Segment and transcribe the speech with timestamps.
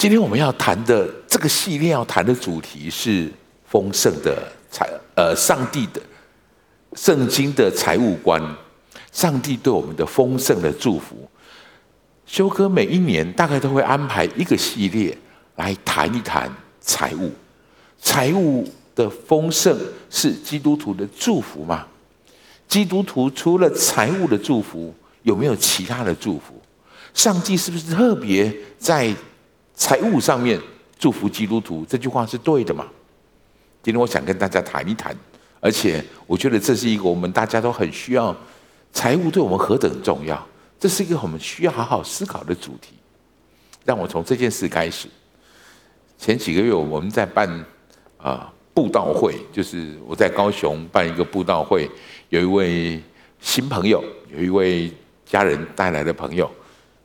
[0.00, 3.30] 今天我们要谈的这个系列要谈的主题是
[3.66, 6.00] 丰盛的财，呃，上帝的
[6.94, 8.42] 圣经的财务观，
[9.12, 11.28] 上帝对我们的丰盛的祝福。
[12.24, 15.14] 修哥每一年大概都会安排一个系列
[15.56, 17.30] 来谈一谈财务，
[17.98, 19.78] 财务的丰盛
[20.08, 21.86] 是基督徒的祝福吗？
[22.66, 24.94] 基督徒除了财务的祝福，
[25.24, 26.58] 有没有其他的祝福？
[27.12, 29.14] 上帝是不是特别在
[29.80, 30.60] 财务上面
[30.98, 31.86] 祝福基督徒？
[31.88, 32.86] 这句话是对的嘛？
[33.82, 35.16] 今天我想跟大家谈一谈，
[35.58, 38.36] 而且我觉得这是一个我们大家都很需要，
[38.92, 40.46] 财务对我们何等重要。
[40.78, 42.92] 这是一个我们需要好好思考的主题。
[43.82, 45.08] 让我从这件事开始。
[46.18, 47.48] 前几个月我们在办
[48.18, 51.90] 啊布道会，就是我在高雄办一个布道会，
[52.28, 53.02] 有一位
[53.40, 54.92] 新朋友，有一位
[55.24, 56.50] 家人带来的朋友，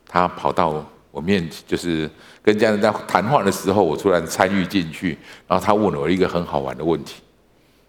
[0.06, 2.10] 他跑到我面前，就是
[2.46, 5.18] 跟家人在谈话的时候，我突然参与进去，
[5.48, 7.16] 然后他问了我一个很好玩的问题，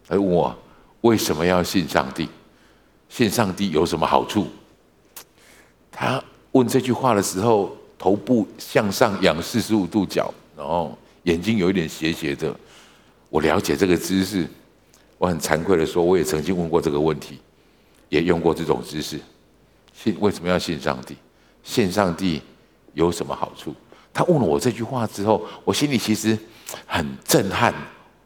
[0.07, 0.57] 他问我
[1.01, 2.27] 为什么要信上帝？
[3.07, 4.47] 信上帝有什么好处？
[5.91, 6.19] 他
[6.53, 12.51] 问这句话的时候，头部向上仰四十五度角，然后眼睛有一点斜斜的。
[13.29, 14.47] 我了解这个知识，
[15.19, 17.39] 我很惭愧的说，我也曾经问过这个问题，
[18.09, 19.19] 也用过这种知识。
[19.93, 21.15] 信为什么要信上帝？
[21.61, 22.41] 信上帝
[22.95, 23.75] 有什么好处？
[24.13, 26.37] 他问了我这句话之后，我心里其实
[26.85, 27.73] 很震撼，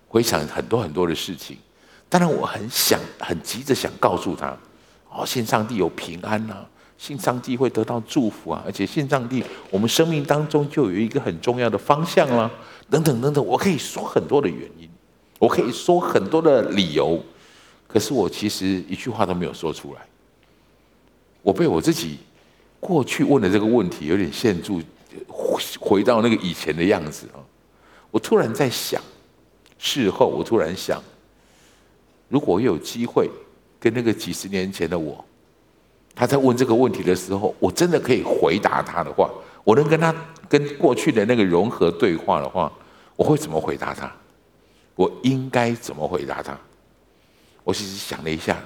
[0.08, 1.58] 回想很多很多的事情。
[2.08, 4.58] 当然，我很想很急着想告诉他，
[5.10, 6.66] 哦，信上帝有平安呐、啊。
[6.98, 12.52] 信上帝会得到祝福啊，而且信上帝，我们生命当中就有一个很重要的方向啦，
[12.92, 14.88] 等等等等，我可以说很多的原因，
[15.40, 17.20] 我可以说很多的理由，
[17.88, 20.02] 可是我其实一句话都没有说出来。
[21.42, 22.20] 我被我自己
[22.80, 24.80] 过去问的这个问题有点限住，
[25.28, 27.40] 回回到那个以前的样子啊。
[28.12, 29.02] 我突然在想，
[29.78, 31.02] 事后我突然想，
[32.28, 33.30] 如果我有机会
[33.80, 35.24] 跟那个几十年前的我。
[36.14, 39.32] 他在问这个问题的时候，我真的可以回答他的话，
[39.64, 40.14] 我能跟他
[40.50, 42.70] 跟过去的那个融合对话的话，
[43.16, 44.12] 我会怎么回答他？
[44.96, 46.60] 我应该怎么回答他？
[47.64, 48.58] 我其实想了一下，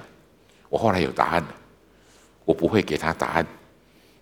[0.68, 1.54] 我后来有答案了。
[2.44, 3.46] 我不会给他答案，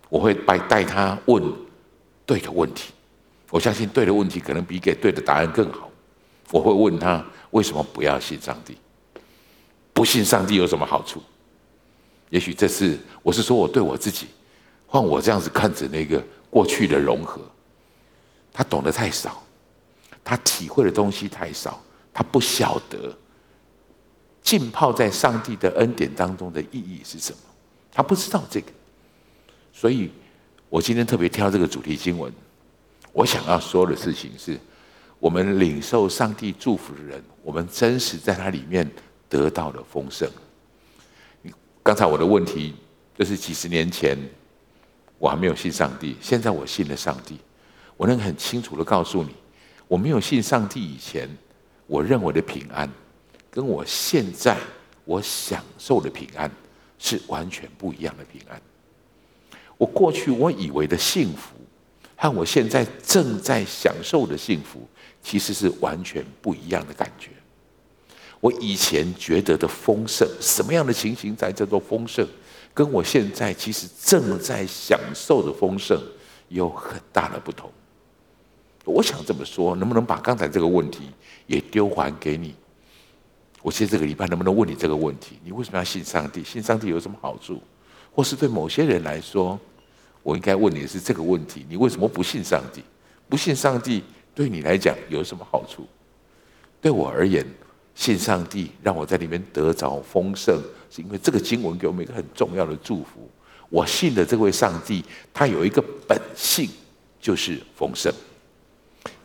[0.07, 1.43] 我会带带他问
[2.25, 2.91] 对的问题。
[3.51, 5.89] 我相信对的问题可能比给对的答案更好。
[6.51, 8.77] 我会问他为什么不要信上帝？
[9.93, 11.21] 不信上帝有什么好处？
[12.29, 14.27] 也许这是我是说我对我自己，
[14.87, 17.39] 换我这样子看着那个过去的融合，
[18.51, 19.41] 他懂得太少，
[20.23, 21.81] 他体会的东西太少，
[22.13, 23.15] 他不晓得
[24.41, 27.37] 浸泡在上帝的恩典当中的意义是什么，
[27.91, 28.67] 他不知道这个，
[29.71, 30.11] 所以
[30.75, 32.29] 我今天特别挑这个主题经文，
[33.13, 34.59] 我想要说的事情是，
[35.19, 38.85] 我们领受上帝祝福的人，我们真实在他里面
[39.29, 40.29] 得到了丰盛。
[41.81, 42.75] 刚才我的问题
[43.17, 44.17] 就是几十年前
[45.17, 47.39] 我还没有信上帝，现在我信了上帝。
[47.95, 49.33] 我能很清楚的告诉你，
[49.87, 51.29] 我没有信上帝以前，
[51.87, 52.91] 我认为的平安，
[53.49, 54.57] 跟我现在
[55.05, 56.51] 我享受的平安
[56.99, 58.61] 是完全不一样的平安。
[59.77, 61.55] 我过去我以为的幸福，
[62.15, 64.87] 和我现在正在享受的幸福，
[65.21, 67.29] 其实是完全不一样的感觉。
[68.39, 72.25] 我以前觉得的丰盛，什么样的情形才叫做丰盛？
[72.73, 75.97] 跟我现在其实正在享受的丰盛
[76.49, 77.71] 有很大的不同。
[78.83, 81.09] 我想这么说，能不能把刚才这个问题
[81.47, 82.53] 也丢还给你？
[83.61, 85.39] 我现在这个礼拜能不能问你这个问题？
[85.43, 86.43] 你为什么要信上帝？
[86.43, 87.61] 信上帝有什么好处？
[88.15, 89.59] 或是对某些人来说，
[90.23, 92.81] 我应该问你的是这个问题：你为什么不信上帝？
[93.27, 94.01] 不信上帝
[94.33, 95.85] 对你来讲有什么好处？
[96.81, 97.45] 对我而言。
[97.93, 100.61] 信上帝让我在里面得着丰盛，
[100.91, 103.29] 是因为这个经文给我们一个很重要的祝福。
[103.69, 105.01] 我信的这位上帝，
[105.33, 106.69] 他有一个本性，
[107.21, 108.13] 就是丰盛。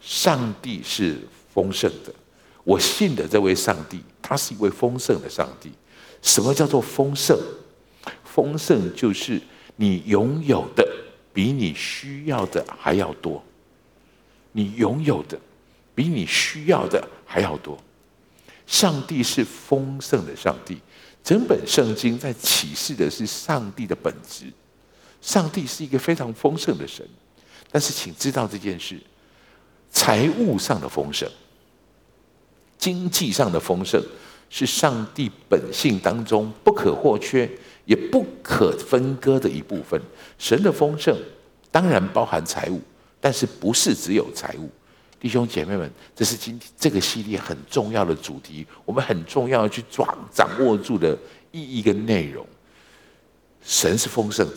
[0.00, 1.18] 上帝是
[1.52, 2.14] 丰盛的，
[2.62, 5.72] 我信的这位上帝，他是一位丰盛的上帝。
[6.22, 7.36] 什么叫做丰盛？
[8.32, 9.40] 丰盛就是
[9.76, 10.86] 你拥有的
[11.32, 13.42] 比你需要的还要多，
[14.52, 15.38] 你拥有的
[15.94, 17.78] 比你需要的还要多。
[18.66, 20.78] 上帝是丰盛的上帝，
[21.24, 24.44] 整本圣经在启示的是上帝的本质。
[25.20, 27.06] 上帝是一个非常丰盛的神，
[27.70, 28.98] 但是请知道这件事：
[29.90, 31.28] 财务上的丰盛、
[32.78, 34.02] 经济上的丰盛，
[34.48, 37.50] 是上帝本性当中不可或缺
[37.84, 40.00] 也不可分割的一部分。
[40.38, 41.16] 神的丰盛
[41.70, 42.80] 当然包含财务，
[43.20, 44.70] 但是不是只有财务。
[45.18, 51.16] 弟兄姐妹们，这是今天这个系列很重要的主题，我们很重要去抓掌握住的
[51.52, 52.46] 意义跟内容。
[53.62, 54.56] 神是丰盛的，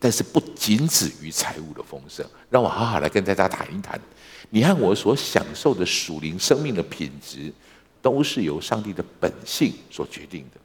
[0.00, 2.24] 但是不仅止于财务的丰盛。
[2.48, 4.00] 让我好好来跟大家谈一谈，
[4.48, 7.52] 你和我所享受的属灵生命的品质，
[8.00, 10.60] 都是由上帝的本性所决定的。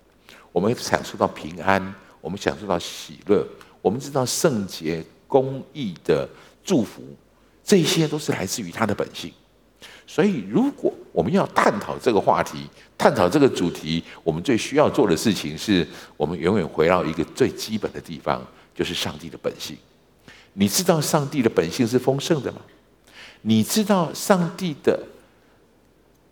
[0.51, 3.45] 我们享受到平安，我们享受到喜乐，
[3.81, 6.27] 我们知道圣洁、公义的
[6.63, 7.01] 祝福。
[7.63, 9.31] 这些都是来自于他的本性，
[10.05, 12.67] 所以如果我们要探讨这个话题，
[12.97, 15.87] 探讨这个主题，我们最需要做的事情是，
[16.17, 18.45] 我们永远回到一个最基本的地方，
[18.75, 19.77] 就是上帝的本性。
[20.53, 22.59] 你知道上帝的本性是丰盛的吗？
[23.43, 24.99] 你知道上帝的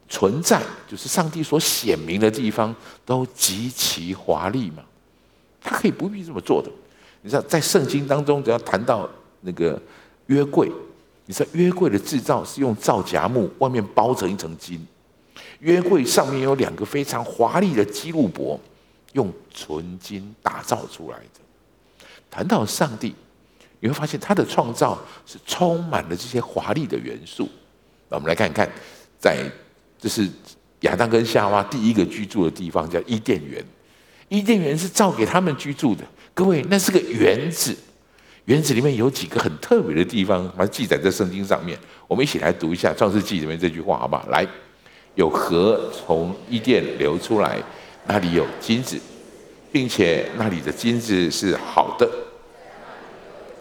[0.09, 2.75] 存在，就是上帝所显明的地方，
[3.05, 4.83] 都极其华丽嘛？
[5.61, 6.69] 他可以不必这么做的。
[7.21, 9.07] 你知道，在圣经当中，只要谈到
[9.41, 9.79] 那个
[10.27, 10.71] 约柜。
[11.25, 14.83] 你知道约柜的制造是用皂荚木，外面包成一层金。
[15.59, 18.59] 约柜上面有两个非常华丽的基路伯，
[19.13, 22.05] 用纯金打造出来的。
[22.31, 23.13] 谈到上帝，
[23.79, 27.47] 你会发现他的创造是充满了这些华丽的元素。
[28.07, 28.67] 那我们来看看，
[29.19, 29.45] 在
[29.99, 30.27] 这是
[30.81, 33.63] 亚当跟夏娃第一个居住的地方，叫伊甸园。
[34.29, 36.03] 伊甸园是造给他们居住的。
[36.33, 37.75] 各位，那是个园子。
[38.45, 41.77] 园子里面有几个很特别的地方，把它记载在圣经上面。
[42.07, 44.25] 我们一起来读一下《创世纪》里面这句话，好不好？
[44.29, 44.47] 来，
[45.15, 47.61] 有河从伊甸流出来，
[48.07, 48.97] 那里有金子，
[49.71, 52.09] 并且那里的金子是好的，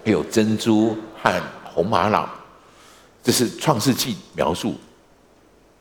[0.05, 2.27] 有珍珠和红玛瑙。
[3.23, 4.75] 这是《创世纪》描述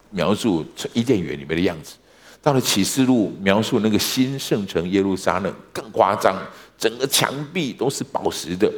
[0.09, 1.95] 描述伊甸园里面的样子。
[2.41, 6.35] 到了《启示录》描述那个新圣城耶路撒冷更夸张，
[6.77, 8.71] 整个墙壁都是宝石的。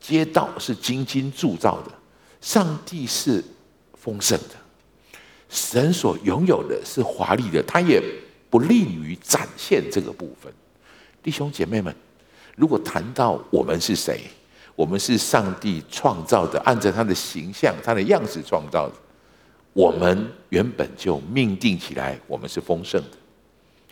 [0.00, 1.92] 街道是金金铸造的，
[2.40, 3.42] 上帝是
[3.94, 4.54] 丰盛的，
[5.48, 8.00] 神所拥有的是华丽的，他也
[8.48, 10.52] 不吝于展现这个部分。
[11.22, 11.94] 弟兄姐妹们，
[12.56, 14.20] 如果谈到我们是谁，
[14.76, 18.94] 我们是上帝创造的，按照他的形象、他的样式创造的，
[19.78, 23.10] 我们原本就命定起来，我们是丰盛的。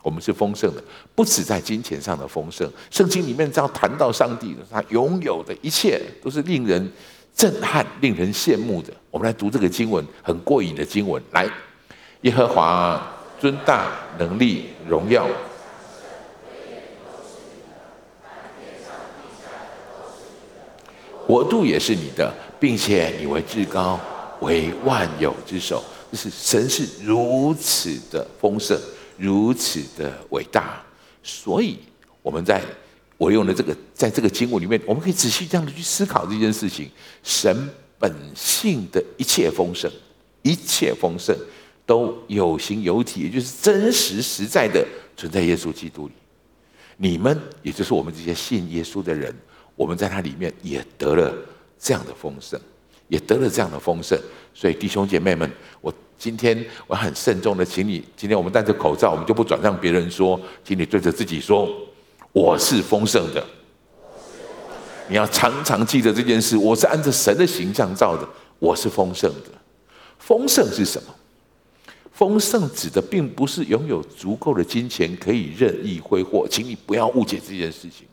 [0.02, 0.82] 我们是丰盛的，
[1.14, 2.68] 不止在金钱上的丰盛。
[2.90, 6.92] 圣经里面只要谈到上帝的，他拥有的一切都是令人
[7.32, 8.92] 震撼、令人羡慕的。
[9.12, 11.22] 我们来读这个经文，很过瘾的经文。
[11.30, 11.48] 来，
[12.22, 13.00] 耶和华
[13.38, 15.28] 尊大、能力、荣耀，
[21.28, 24.00] 国度也是你的，并且你为至高，
[24.40, 25.82] 为万有之首。
[26.10, 28.78] 就是神是如此的丰盛。
[29.18, 30.84] 如此的伟大，
[31.22, 31.78] 所以
[32.20, 32.62] 我们在
[33.16, 36.90] 我用的这个，在这个经文里面，我们可以仔细这样的去思考这件事情：
[37.22, 37.66] 神
[37.98, 39.90] 本性的一切丰盛，
[40.42, 41.34] 一切丰盛
[41.86, 44.86] 都有形有体，也就是真实实在的
[45.16, 46.12] 存在耶稣基督里。
[46.98, 49.34] 你们，也就是我们这些信耶稣的人，
[49.76, 51.34] 我们在他里面也得了
[51.78, 52.60] 这样的丰盛，
[53.08, 54.19] 也得了这样的丰盛。
[54.55, 55.50] 所以弟兄姐妹们，
[55.81, 55.93] 我。
[56.19, 61.69] 今天我很慎重的，请你，今天我们戴着口罩，我们就不转让别人说，请你对着自己说，
[62.32, 63.47] 我是丰盛的。
[65.11, 68.26] 你要常常记得这件事，我是按照神的形象造的，
[68.58, 69.50] 我是丰盛的。
[70.19, 71.15] 丰盛是什么？
[72.13, 78.06] 丰盛指的并不是拥有足够的金钱可以任意挥霍，请你不要误解这件事情。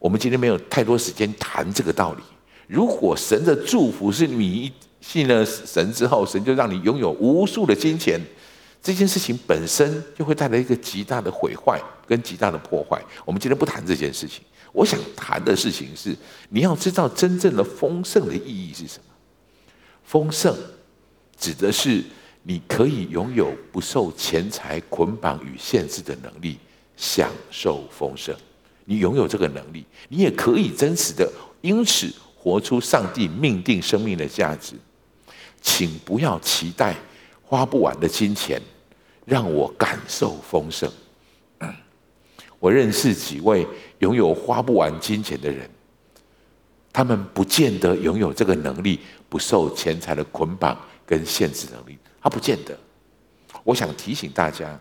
[0.00, 2.22] 我们今天没有太多时间谈这个道理。
[2.66, 4.72] 如果神的祝福是你。
[5.04, 8.20] 信了神之后，神就让你拥有无数的金钱，
[8.80, 11.76] 这件事情本身就会带来一个极大的毁坏
[12.06, 13.02] 跟极大的破坏。
[13.24, 16.16] 我们今天不谈这件事情，我想谈的事情是，
[16.50, 19.04] 你要知道真正的丰盛的意义是什么。
[20.04, 20.56] 丰盛
[21.36, 22.00] 指的是
[22.44, 26.58] 你可以拥有不受钱财捆绑与限制的能力，
[26.96, 28.32] 享受丰盛。
[28.84, 31.28] 你拥有这个能力，你也可以真实的
[31.60, 32.08] 因此
[32.42, 34.74] 活出上帝命定生命的价值。
[35.60, 36.96] 请不要期待
[37.44, 38.60] 花不完的金钱，
[39.24, 40.90] 让我感受丰盛。
[42.58, 43.64] 我认识几位
[44.00, 45.70] 拥有花不完金钱的人，
[46.92, 52.76] 他们不见得拥有这个能力，不受钱财的捆绑跟限制能力，他不见得。
[53.62, 54.76] 我想提醒大家，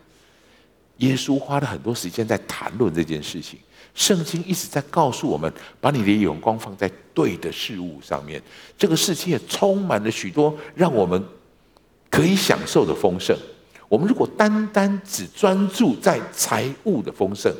[0.97, 3.59] 耶稣花了很多时间在谈论这件事情。
[3.93, 8.41] 圣经一直在告诉我们，把你的眼光放在对的事物上面。
[8.77, 11.23] 这个世界充满了许多让我们
[12.09, 13.37] 可以享受的丰盛。
[13.89, 17.53] 我们如果单单只专注在财务的丰盛，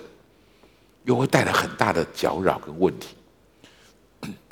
[1.04, 3.16] 又会带来很大的搅扰跟问题。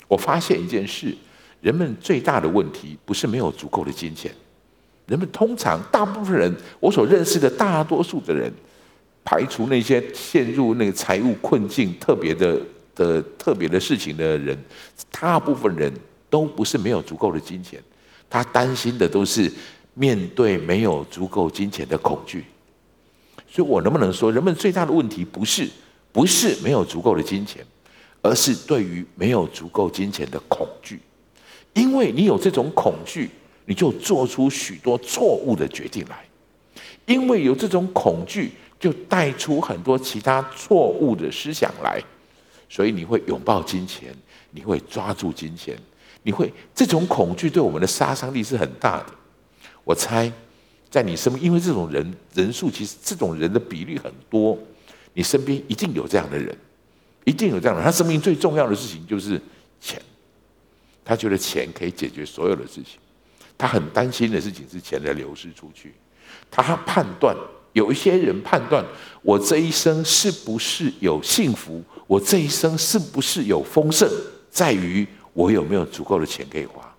[0.06, 1.16] 我发现一件事，
[1.60, 4.30] 人们最大的问题不是没有足够的金钱，
[5.06, 8.52] 人们通常大部分人，我所认识的大多数的人，
[9.24, 12.60] 排除那些陷入那个财务困境特别的
[12.94, 14.56] 的特别的事情的人，
[15.10, 15.92] 大部分人
[16.28, 17.82] 都不是没有足够的金钱，
[18.28, 19.50] 他担心的都是
[19.94, 22.44] 面对没有足够金钱的恐惧。
[23.48, 25.68] 所以我能不能说，人们最大的问题不是
[26.12, 27.64] 不是没有足够的金钱，
[28.22, 31.00] 而是对于没有足够金钱的恐惧。
[31.74, 33.30] 因为你有这种恐惧，
[33.66, 36.24] 你就做出许多错误的决定来。
[37.06, 42.02] 因为有这种恐惧，就带出很多其他错误的思想来。
[42.68, 44.12] 所以你会拥抱金钱，
[44.50, 45.78] 你会抓住金钱，
[46.24, 49.06] 你会这种恐惧对我们的杀伤力是很大的。
[49.84, 50.32] 我猜。
[50.90, 54.58] 在你身边，因为这种人人数其实这种人的比例很多，
[55.12, 56.52] 你身边一定有这样的人，
[57.24, 57.84] 一定有这样的人。
[57.84, 59.40] 他生命最重要的事情就是
[59.80, 60.02] 钱，
[61.04, 62.98] 他觉得钱可以解决所有的事情，
[63.56, 65.94] 他很担心的事情是钱的流失出去。
[66.50, 67.36] 他判断
[67.72, 68.84] 有一些人判断
[69.22, 74.08] 我这一生是不是有幸福，我这一生是不是有丰盛，
[74.50, 76.94] 在于我有没有足够的钱可以花。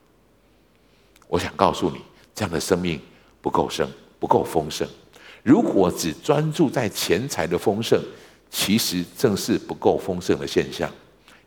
[1.28, 1.98] 我想告诉你，
[2.34, 3.00] 这样的生命。
[3.44, 4.88] 不够盛，不够丰盛。
[5.42, 8.00] 如果只专注在钱财的丰盛，
[8.52, 10.88] 其实正是不够丰盛的现象。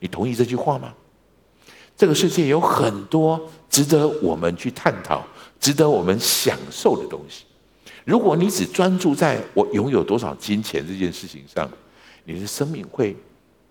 [0.01, 0.93] 你同意这句话吗？
[1.97, 3.41] 这个世界有很多
[3.71, 5.25] 值得我们去探讨、
[5.61, 7.45] 值得我们享受的东西。
[8.05, 11.71] 如果你只专注在我拥有多少金钱这件事情上，
[12.25, 13.17] 你的生命会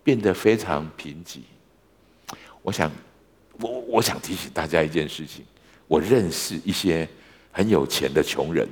[0.03, 1.39] 变得非常贫瘠。
[2.61, 2.91] 我想，
[3.59, 5.43] 我我想提醒大家一件事情：
[5.87, 7.07] 我认识一些。
[7.55, 8.67] 很有钱的穷人，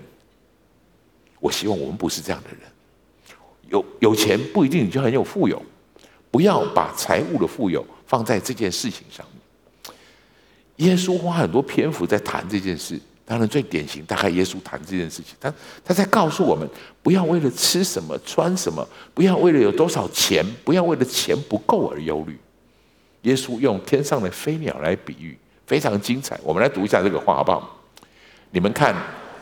[1.39, 2.61] 我希望我们不是这样的人。
[3.69, 5.61] 有有钱不一定你就很有富有，
[6.31, 10.89] 不要把财务的富有放在这件事情上面。
[10.89, 12.99] 耶稣花很多篇幅在谈这件事，
[13.31, 15.53] 当然最典型，大概耶稣谈这件事情，他
[15.85, 16.67] 他在告诉我们，
[17.01, 22.37] 不要为了吃什么穿什么，不要为了有多少钱，不要为了钱不够而忧虑。
[23.21, 26.37] 耶稣用天上的飞鸟来比喻，非常精彩。
[26.43, 27.79] 我们来读一下这个话好不好？
[28.49, 28.93] 你们看，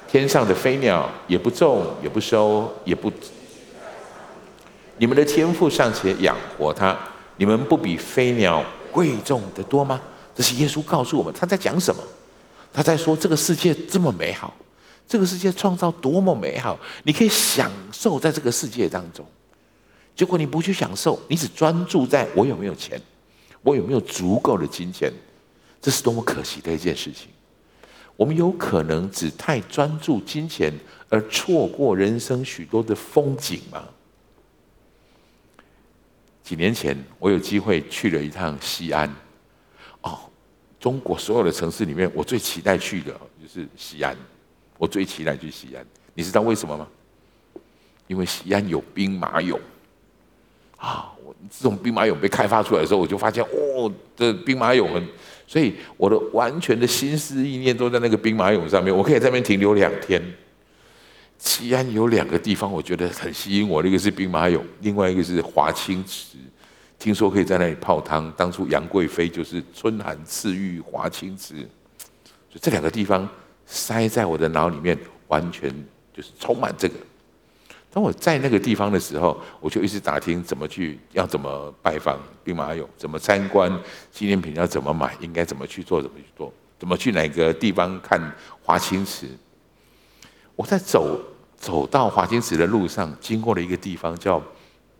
[0.07, 3.11] 天上的飞鸟也不种，也不收，也不。
[4.99, 6.95] 你们的天赋尚且养活它，
[7.37, 9.99] 你们不比飞鸟贵重的多吗？
[10.35, 12.03] 这是耶稣告诉我们，他在讲什么？
[12.71, 14.55] 他在说这个世界这么美好，
[15.07, 19.25] 这个世界创造多么美好，你可以享受在这个世界当中。
[20.15, 23.01] 结果你不去享受，你只专注在我有没有钱，
[23.61, 25.11] 我有没有足够的金钱，
[25.81, 27.29] 这是多么可惜的一件事情。
[28.15, 30.73] 我们有可能只太专注金钱，
[31.07, 33.85] 而错过人生许多的风景吗？
[36.43, 39.09] 几年前，我有机会去了一趟西安。
[40.01, 40.19] 哦，
[40.79, 44.15] 中国所有的城市里面，我最期待去的就是西安。
[44.77, 46.87] 我最期待去西安，你知道为什么吗？
[48.07, 49.59] 因为西安有兵马俑。
[50.77, 55.05] 啊，我自从兵马俑被开发出来的时候，我就发现，哦，这兵马俑很。
[55.45, 60.23] 所以我的完全的心思意念都在那个兵马俑上面，我可以在那边停留两天。
[61.37, 66.37] 西安有两个地方我觉得很吸引我，一个是兵马俑，另外一个是华清池，
[66.99, 68.31] 听说可以在那里泡汤。
[68.33, 71.63] 当初杨贵妃就是春寒赐浴华清池，
[72.49, 73.27] 就这两个地方
[73.65, 74.95] 塞在我的脑里面，
[75.29, 75.73] 完全
[76.13, 76.95] 就是充满这个。
[77.91, 83.71] 当我在那个地方的时候，我就一直打听怎么去，要怎么拜访兵马俑，怎么参观
[84.11, 88.21] 纪念品，要怎么买，应该怎么去做，怎么去做，怎么去哪个地方看
[88.61, 89.27] 华清池。
[90.55, 91.19] 我在走
[91.57, 94.39] 走到华清池的路上，经过了一个地方叫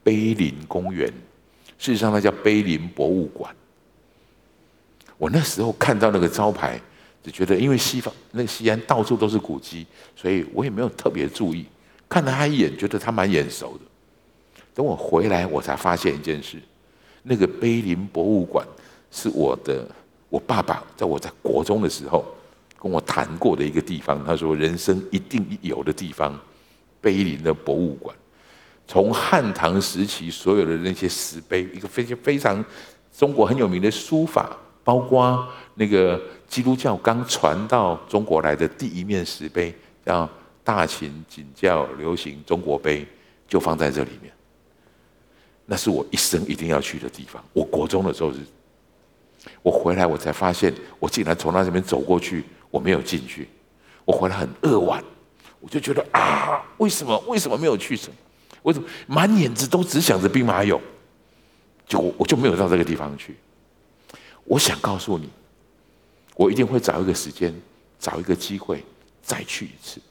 [0.02, 1.14] 碑林公园，
[1.80, 3.52] 事实上它叫碑林博物馆。
[5.18, 6.80] 我那时候看到那个招牌，
[7.24, 11.66] 就觉得因为西方那个西安到处都是古迹，所以我也没有特别注意。
[12.08, 13.84] 看了他一眼，觉得他蛮眼熟的。
[14.74, 16.58] 等我回来，我才发现一件事：
[17.24, 18.66] 那个碑林博物馆
[19.12, 19.86] 是我的
[20.30, 22.26] 我爸爸在我在国中的时候
[22.80, 24.24] 跟我谈过的一个地方。
[24.26, 26.40] 他说，人生一定有的地方，
[27.02, 28.16] 碑林的博物馆，
[28.90, 32.66] 从汉唐时期所有的那些石碑，一个非常非常
[33.16, 39.74] 中国很有名的书法，包括那个基督教刚传到中国来的第一面石碑，
[40.06, 40.28] 叫。
[40.62, 43.04] 大秦景教流行中国碑
[43.48, 44.32] 就放在这里面，
[45.66, 47.44] 那是我一生一定要去的地方。
[47.54, 48.38] 我国中的时候是，
[49.64, 53.48] 我回来我才发现，我竟然从那这边走过去，我没有进去。
[54.06, 55.04] 我回来很扼腕，
[55.60, 58.14] 我就觉得啊，为什么为什么没有去成？
[58.64, 60.80] 为什么满眼子都只想着兵马俑，
[61.88, 63.36] 就我我就没有到这个地方去。
[64.44, 65.30] 我想告诉你，
[66.36, 67.54] 我一定会找一个时间，
[68.00, 68.84] 找一个机会
[69.22, 70.02] 再去一次，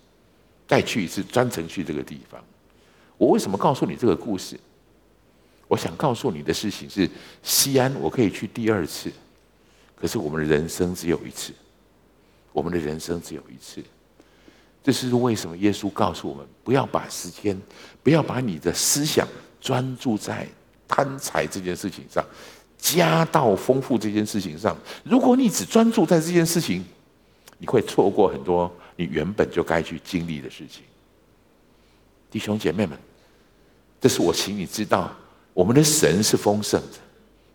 [0.67, 2.43] 再去一次，专程去这个地方。
[3.17, 4.59] 我为什么告诉你这个故事？
[5.67, 7.09] 我想告诉你的事情是：
[7.43, 9.13] 西安我可以去第二次，
[9.95, 11.53] 可是我们的人生只有一次，
[12.53, 13.83] 我们的人生只有一次。
[14.83, 15.57] 这是为什么？
[15.59, 17.61] 耶稣告诉我们，不要把时间，
[18.03, 19.29] 不要把你的思想
[19.61, 20.49] 专注在
[20.87, 22.25] 贪财这件事情上，
[22.79, 24.75] 家道丰富这件事情上。
[25.05, 26.83] 如果你只专注在这件事情，
[27.59, 30.85] 你会错过很多你原本就该去经历的事情。
[32.31, 32.97] 弟兄姐妹们，
[34.01, 35.15] 这是我请你知道，
[35.53, 36.99] 我们的神是丰盛的，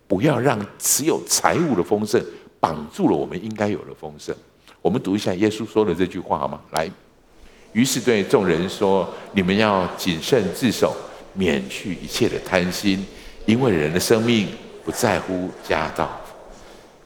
[0.07, 2.23] 不要让只有财物的丰盛
[2.59, 4.35] 绑住了我们应该有的丰盛。
[4.81, 6.61] 我们读一下耶稣说的这句话好吗？
[6.73, 6.91] 来。
[7.73, 10.95] 于是对众人说：“你们要谨慎自守，
[11.33, 13.03] 免去一切的贪心，
[13.47, 14.47] 因为人的生命
[14.85, 16.21] 不在乎家道。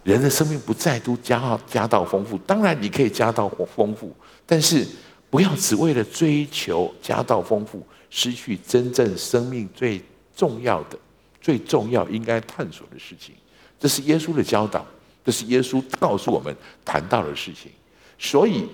[0.04, 2.38] 人的生命不在乎家家道丰富。
[2.40, 4.14] 当然，你可以家道丰富，
[4.46, 4.86] 但是
[5.30, 10.02] 不要只为了追求家道丰富，失去真正生命最
[10.36, 11.00] 重要的、
[11.42, 13.34] 最重要应该探索的事情。
[13.80, 14.86] 这是耶稣的教导，
[15.24, 17.72] 这是耶稣告诉我们谈到的事情。
[18.20, 18.66] 所以。”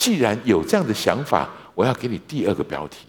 [0.00, 3.04] 既然有这样的想法，我要给你第二个标题：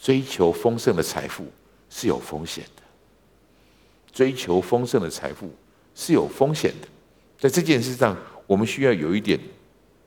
[0.00, 1.44] 追求丰盛的财富
[1.90, 2.82] 是有风险的。
[4.12, 5.52] 追求丰盛的财富
[5.96, 6.86] 是有风险的。
[7.40, 9.36] 在这件事上，我们需要有一点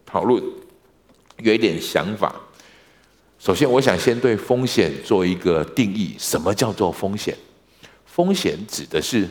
[0.06, 0.42] 讨论，
[1.40, 2.34] 有一点想法。
[3.38, 7.38] 首先，我想先对风险做一个定义：什么叫做风险？
[8.06, 9.28] 风险指的是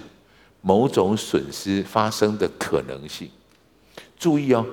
[0.61, 3.31] 某种损失发生的可能性。
[4.19, 4.67] 注意哦。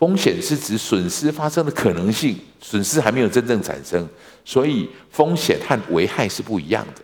[0.00, 4.08] 风险是指损失发生的可能性，损失还没有真正产生，
[4.46, 7.02] 所以风险和危害是不一样的。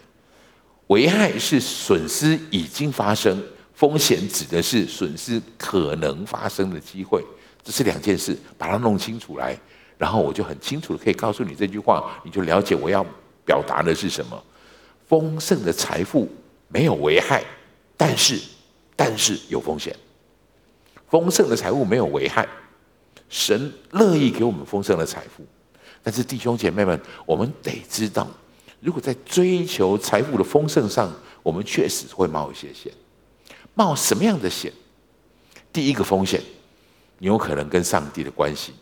[0.87, 3.39] 危害是损失已经发生，
[3.75, 7.23] 风险指的是损失可能发生的机会，
[7.63, 9.55] 这是两件事，把它弄清楚来，
[9.99, 13.05] 然后我就很清楚的可以告诉你这句话，你就了解我要
[13.45, 14.43] 表达的是什么。
[15.07, 16.27] 丰盛的财富
[16.69, 17.45] 没有危害，
[17.95, 18.41] 但是
[18.97, 19.95] 但是有风险。
[21.11, 22.49] 丰盛的财富没有危害。
[23.29, 25.45] 神乐意给我们丰盛的财富，
[26.03, 28.27] 但是弟兄姐妹们，我们得知道，
[28.81, 31.13] 如果在追求财富的丰盛上，
[31.43, 32.93] 我们确实会冒一些险。
[33.75, 34.73] 冒什么样的险？
[35.73, 36.41] 第一个风险，
[37.19, 38.73] 你有可能跟上帝的关系。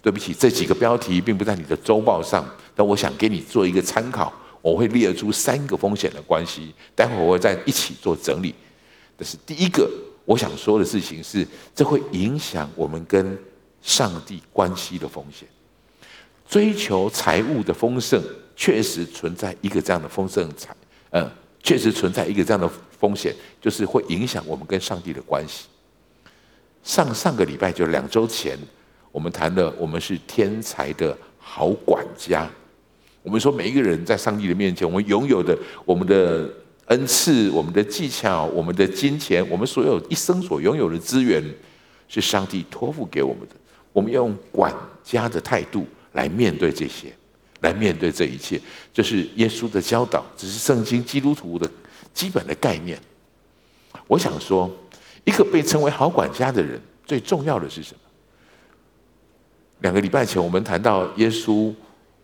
[0.00, 4.32] 对不起，这几个标题并不在你的周报上，但我想给你做一个参考。
[4.60, 8.54] 我会列出三个风险的关系，待会我会再一起做整理。
[9.16, 9.90] 但是第一个
[10.24, 13.36] 我想说的事情是，这会影响我们跟
[13.82, 15.48] 上帝关系的风险，
[16.48, 18.22] 追求财物的丰盛，
[18.56, 20.74] 确实存在一个这样的丰盛财，
[21.10, 21.30] 嗯，
[21.62, 25.66] 确实存在一个这样的风险，就是会影响我们跟上帝的关系。
[26.82, 28.58] 上上个礼拜就两周前，
[29.12, 32.48] 我们谈了，我们是天才的好管家。
[33.22, 36.48] 我们说每一个人在上帝的面前，我们拥有的我们的
[36.86, 41.42] 恩赐、我们的技巧、我们的金钱、我们所有一生所拥有的资源，
[42.08, 43.54] 是上帝托付给我们的。
[43.98, 47.12] 我们要用管家的态度来面对这些，
[47.62, 48.60] 来面对这一切，
[48.94, 51.68] 这是耶稣的教导，这是圣经基督徒的
[52.14, 52.96] 基本的概念。
[54.06, 54.70] 我想说，
[55.24, 57.98] 一个被称为好管家的人，最重要的是什么？
[59.80, 61.74] 两个礼拜前我们谈到耶稣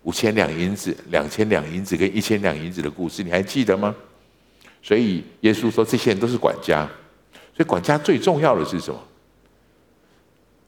[0.05, 3.93] 五千两银子、两千两银子跟一千两银子的故事，你还记得吗？
[4.81, 6.89] 所以耶稣说，这些人都是管家，
[7.57, 9.03] 所以管家最重要的是什么？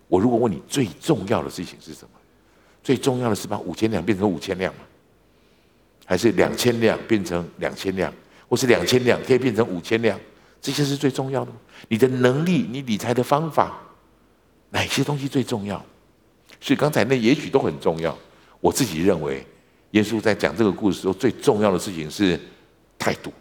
[0.09, 2.11] 我如果问你最重要的事情是什么？
[2.83, 4.81] 最重要的是把五千两变成五千两吗？
[6.05, 8.15] 还是两千两变成两千两，
[8.49, 10.17] 或是两千两可以变成五千两？
[10.61, 11.51] 这些是最重要的。
[11.89, 13.83] 你的能力，你理财的方法，
[14.71, 15.85] 哪些东西最重要？
[16.61, 18.17] 所以刚才那也许都很重要。
[18.61, 19.45] 我自己认为，
[19.91, 22.39] 耶稣在讲这个故事时候，最重要的事情是
[22.97, 23.33] 态度。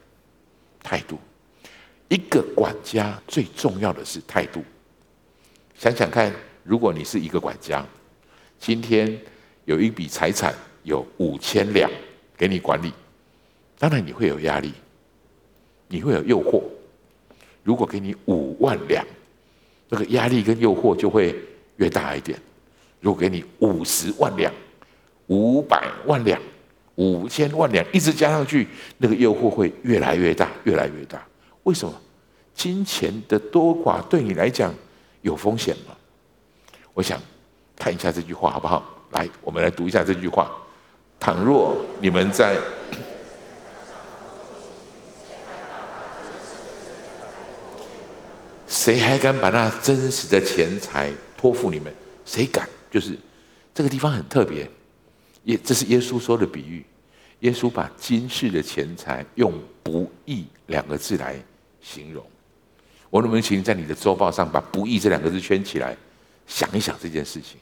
[0.81, 1.19] 态度，
[2.09, 4.63] 一个管家最重要的是态度。
[5.75, 6.33] 想想看。
[6.65, 7.85] 如果你是一个管家，
[8.57, 9.15] 今天
[9.65, 10.51] 有一笔财产
[10.81, 11.89] 有五千两
[12.35, 12.91] 给你管理，
[13.77, 14.73] 当然你会有压力，
[15.87, 16.63] 你会有诱惑。
[17.61, 19.05] 如果给你五万两，
[19.89, 21.35] 那个压力跟诱惑就会
[21.77, 22.39] 越大一点。
[22.99, 24.51] 如果给你五十万两、
[25.27, 26.41] 五百万两、
[26.95, 31.23] 五千万两，一直加上去，那个诱惑会越来越大，越来越大。
[31.61, 31.93] 为什么？
[32.55, 34.73] 金钱的多寡对你来讲
[35.21, 35.94] 有风险吗？
[36.95, 37.21] 我想
[37.75, 38.83] 看一下这句话好不好？
[39.11, 40.49] 来，我们来读一下这句话：
[41.19, 42.55] 倘若你们在
[48.65, 51.93] 谁还敢把那真实的钱财托付你们？
[52.25, 52.67] 谁敢？
[52.89, 53.17] 就是
[53.73, 54.69] 这个地方很特别，
[55.43, 56.85] 耶，这是耶稣说的比喻。
[57.41, 59.53] 耶稣把今世的钱财用
[59.83, 61.35] “不义”两个字来
[61.81, 62.25] 形容。
[63.09, 65.97] 我能不能请在你的周报上把“不义”这两个字圈起来？
[66.47, 67.59] 想一想这件事情，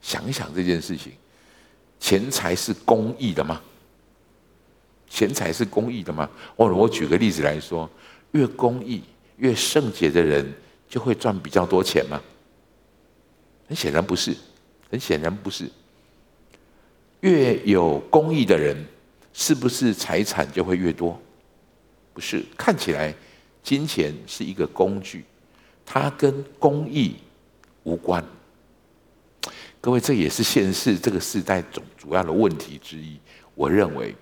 [0.00, 1.12] 想一想这件事情，
[2.00, 3.60] 钱财是公义的吗？
[5.08, 6.28] 钱财是公义的吗？
[6.56, 7.88] 或者我举个例子来说，
[8.32, 9.02] 越公义、
[9.36, 10.52] 越圣洁的人，
[10.88, 12.20] 就会赚比较多钱吗？
[13.66, 14.36] 很显然不是，
[14.90, 15.70] 很显然不是。
[17.20, 18.76] 越有公义的人，
[19.32, 21.20] 是不是财产就会越多？
[22.12, 23.14] 不是，看起来
[23.62, 25.24] 金钱是一个工具，
[25.86, 27.16] 它跟公义
[27.88, 28.22] 无关。
[29.80, 33.18] 各位，这也是现世这个时代总主要的问题之一。
[33.54, 34.14] 我认为。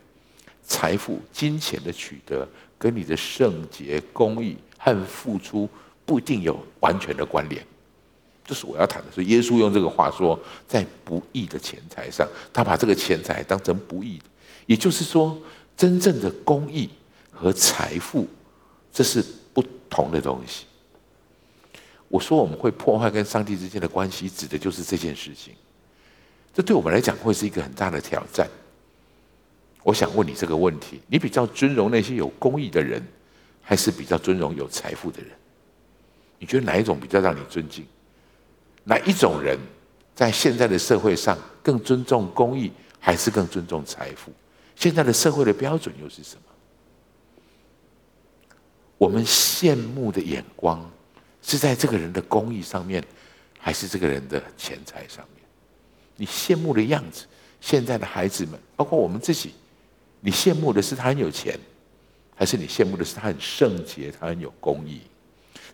[0.69, 2.45] 财富、金钱的取得，
[2.77, 5.69] 跟你的圣洁、公义和付出
[6.05, 7.65] 不一定有完全的关联。
[8.45, 9.13] 这是我要谈的。
[9.13, 14.21] 所以耶稣用这个话说，在不义的钱财上，他把这个钱财当成不义。
[14.67, 15.41] 也就是说，
[15.77, 16.91] 真正的公义
[17.31, 18.27] 和财富，
[18.93, 19.25] 这是
[19.55, 20.67] 不同的东西。
[22.09, 25.55] 我说我们会破坏跟上帝之间的关系，指的就是这件事情。
[26.55, 28.49] 这对我们来讲会是一个很大的挑战。
[29.83, 33.03] 我想问你这个问题：你比较尊荣那些有公益的人，
[33.61, 35.31] 还是比较尊荣有财富的人？
[36.39, 37.87] 你觉得哪一种比较让你尊敬？
[38.85, 39.59] 哪一种人
[40.15, 44.33] 在现在的社会上更尊重公益，还是更尊重财富？
[44.75, 46.43] 现在的社会的标准又是什么？
[48.99, 50.91] 我们羡慕的眼光
[51.47, 53.03] 是在这个人的公义上面，
[53.57, 55.45] 还是这个人的钱财上面？
[56.17, 57.25] 你羡慕的样子，
[57.61, 59.55] 现在的孩子们，包括我们自己。
[60.21, 61.57] 你羡慕的是他很有钱，
[62.35, 65.03] 还是你羡慕的是他很圣洁，他很有公义？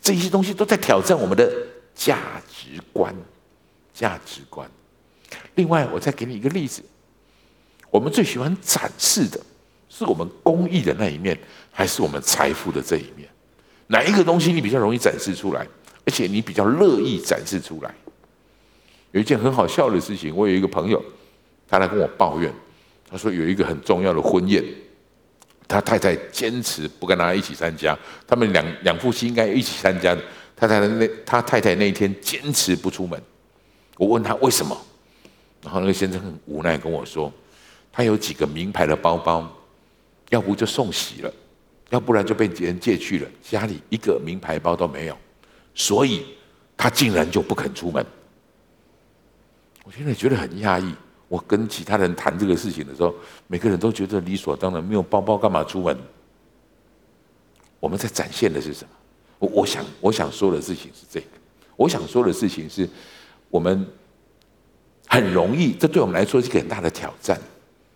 [0.03, 1.51] 这一些东西都在挑战我们的
[1.95, 3.15] 价值观。
[3.95, 4.71] 价值观。
[5.55, 6.83] 另外，我再给你一个例子：
[7.91, 9.41] 我们最喜欢展示的
[9.89, 11.39] 是我们公益的那一面，
[11.71, 13.29] 还是我们财富的这一面？
[13.93, 15.61] 哪一个东西你比较容易展示出来，
[16.07, 17.95] 而且你比较乐意展示出来？
[19.11, 21.05] 有一件很好笑的事情，我有一个朋友，
[21.69, 22.51] 他来跟我抱怨。
[23.11, 24.65] 他说有一个很重要的婚宴，
[25.69, 27.95] 他太太坚持不跟他一起参加。
[28.27, 30.23] 他们两两夫妻应该一起参加的，
[30.57, 33.23] 太太那他太太那一天坚持不出门。
[33.99, 34.75] 我问他为什么，
[35.63, 37.31] 然后那个先生很无奈跟我说，
[37.93, 39.47] 他有几个名牌的包包，
[40.31, 41.31] 要不就送喜了，
[41.93, 45.19] 要不然就被别人借去了，家里一个名牌包都没有，
[45.75, 46.25] 所以
[46.75, 48.05] 他竟然就不肯出门。
[49.85, 50.95] 我现在觉得很压抑。
[51.29, 53.15] 我跟其他人谈这个事情的时候，
[53.47, 55.95] 每个人都觉得理所当然，没有包包干嘛出门？
[57.79, 58.91] 我们在展现的是什么？
[59.39, 61.27] 我我想我想说的事情是这个，
[61.77, 62.89] 我想说的事情是，
[63.51, 63.87] 我们
[65.09, 67.39] 很容易，这对我们来说是一个很大的挑战，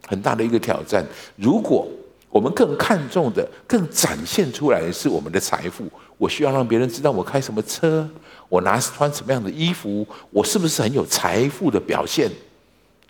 [0.07, 1.03] 很大的一个挑战。
[1.37, 1.89] 如果
[2.31, 8.07] 我们更看重的、更展现出来的是我们的财富，我需要让别人知道我开什么车，
[8.49, 12.31] 我拿穿什么样的衣服，我是不是很有财富的表现？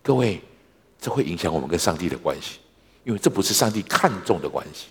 [0.02, 0.40] 各位，
[1.00, 2.58] 这会影响我们跟上帝的关系，
[3.02, 4.86] 因为这不是上帝看重的关系，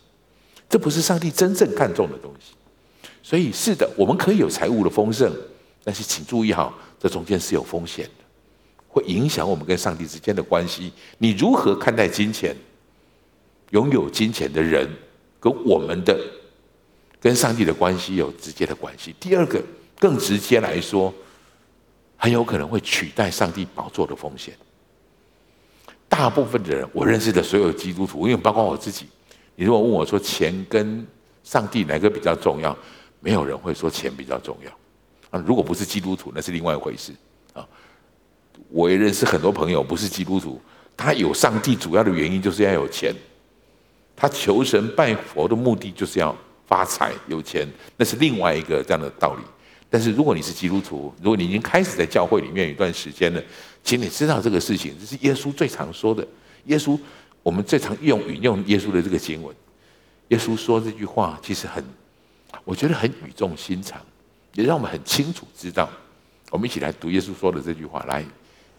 [0.67, 2.53] 这不是上帝真正看重的东西。
[3.23, 5.31] 所以，是的，我们可以有财务的丰盛，
[5.83, 8.23] 但是请注意哈，这中间是有风险的，
[8.89, 10.91] 会影响我们跟上帝之间的关系。
[11.17, 12.53] 你如何看待金钱？
[13.75, 14.89] 拥有金钱的人
[15.37, 16.17] 跟我们的
[17.19, 19.13] 跟上帝的关系有直接的关系。
[19.19, 19.61] 第二个，
[19.99, 21.13] 更直接来说，
[22.15, 24.53] 很有可能会取代上帝宝座的风险。
[26.07, 29.07] 大部分的人，我认识的所有基督徒，因为包括我自己，
[29.57, 31.05] 你如果问我说钱跟
[31.43, 32.77] 上帝哪个比较重要，
[33.19, 34.71] 没有人会说钱比较重要。
[35.31, 37.11] 啊，如果不是基督徒，那是另外一回事。
[37.51, 37.67] 啊，
[38.69, 40.61] 我也认识很多朋友不是基督徒，
[40.95, 43.13] 他有上帝主要的原因就是要有钱，
[44.15, 46.35] 他求神拜佛的目的就是要
[46.67, 49.43] 发财有钱，那是另外一个这样的道理。
[49.89, 53.41] 但是如果你是基督徒，如果你已经开始在教会里面一段时间了，
[53.83, 56.25] 请你知道这个事情，这是耶稣最常说的。
[56.65, 56.99] 耶稣，
[57.43, 59.55] 我们最常用引用耶稣的这个经文。
[60.29, 61.83] 耶稣说这句话其实很，
[62.63, 64.01] 我觉得很语重心长，
[64.53, 65.87] 也让我们很清楚知道。
[66.49, 68.25] 我们一起来读耶稣说的这句话：来，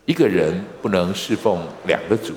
[0.07, 2.35] 一个人不能侍奉两个主，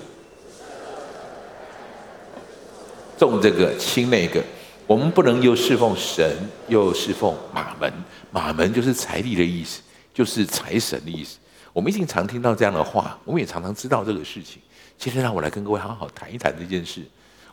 [3.19, 4.41] 重这个轻那个。
[4.87, 6.35] 我们不能又侍奉神，
[6.67, 7.93] 又侍奉马门。
[8.31, 11.37] 马门就是财力的意思，就是财神的意思。
[11.71, 14.59] 我们一定常听到这样的话，我们也常常知道这个事情。
[14.97, 17.03] 今天让我来跟各位好好谈一谈这件事。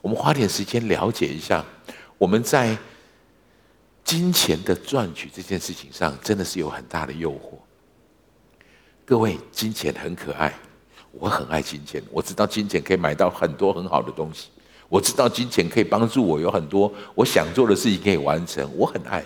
[0.01, 1.63] 我们花点时间了解一下，
[2.17, 2.77] 我们在
[4.03, 7.59] 金钱的赚取这件事情上，真的是有很大的诱惑。
[9.05, 10.55] 各位，金钱很可爱，
[11.13, 12.03] 我很爱金钱。
[12.11, 14.49] 我知道金钱可以买到很多很好的东西，
[14.89, 18.71] 我知道金钱可以帮助我有很多我想做的事情可以完成。
[18.77, 19.25] 我很爱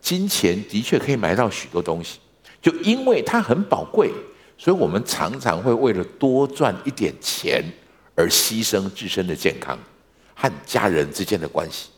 [0.00, 2.18] 金钱，的确可以买到许多东西。
[2.60, 4.10] 就因为它很宝贵，
[4.56, 7.64] 所以我们常常会为了多赚一点钱
[8.14, 9.78] 而牺牲自身的健康
[10.34, 11.88] 和家人之间的关系。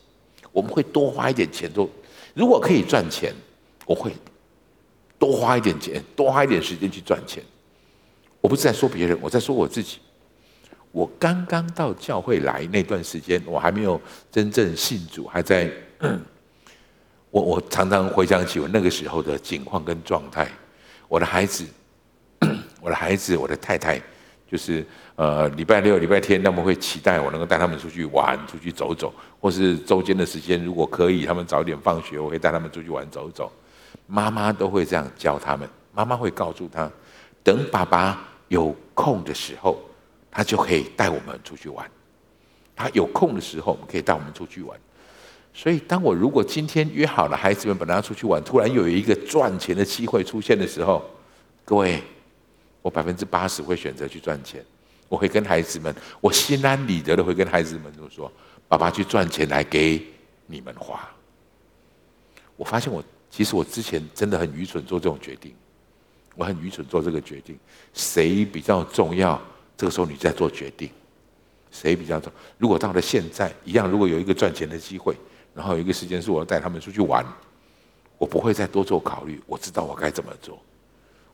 [0.51, 1.89] 我们会多花一点钱，都
[2.35, 3.33] 如果可以赚钱，
[3.85, 4.13] 我会
[5.17, 7.43] 多花一点钱，多花一点时间去赚钱。
[8.39, 9.97] 我不是在说别人，我在说我自己。
[10.91, 13.99] 我刚刚到教会来那段时间，我还没有
[14.31, 15.71] 真正信主，还在。
[17.31, 20.47] 我我常常回想起我那个时候的境况跟状态。
[21.07, 21.65] 我的孩子，
[22.81, 24.01] 我的孩子，我的太太，
[24.49, 24.85] 就是。
[25.17, 33.51] 呃，礼拜六、礼拜天，他们会期待我能够带他们出去玩、出去走走，或是周间的时间，如果可以，他们早点放学，我会带他们出去玩走走。
[34.07, 36.89] 妈妈都会这样教他们，妈妈会告诉他，
[37.43, 39.79] 等爸爸有空的时候，
[40.31, 41.89] 他就可以带我们出去玩。
[42.75, 44.79] 他有空的时候，我们可以带我们出去玩。
[45.53, 51.03] 所以，当我如果今天约好了孩子们本来要出去玩，突然有一个赚钱的机会出现的时候，
[51.65, 52.01] 各位，
[52.81, 54.65] 我百分之八十会选择去赚钱。
[55.09, 58.31] 我会跟孩子们，我心安理得的会跟孩子们就说
[58.69, 60.01] ：“爸爸去赚钱来给
[60.47, 61.05] 你们花。”
[62.55, 65.53] 我发现我其实我之前真的很愚蠢做这种决定，
[66.37, 67.59] 我很愚蠢做这个决定。
[67.93, 69.39] 谁比较重要？
[69.81, 70.87] 这个时候你在做决定，
[71.71, 72.31] 谁比较重？
[72.59, 75.15] 如果到了现在一样，如果有一个赚钱的机会，
[75.55, 77.25] 然后有一个时间是我要带他们出去玩，
[78.19, 80.61] 我不会再多做考虑，我知道我该怎么做。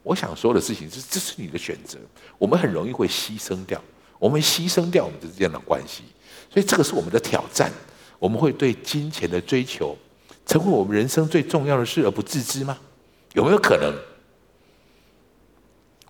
[0.01, 1.99] 我想说的事情是，这是你的选择。
[2.37, 3.83] 我们很容易会牺牲掉，
[4.17, 6.03] 我们牺牲掉我们之间的关系，
[6.49, 7.69] 所以这个是我们的挑战。
[8.17, 9.93] 我们会对金钱的追求
[10.45, 12.77] 成为我们人生最重要的事而不自知吗？
[13.33, 13.93] 有没有可能？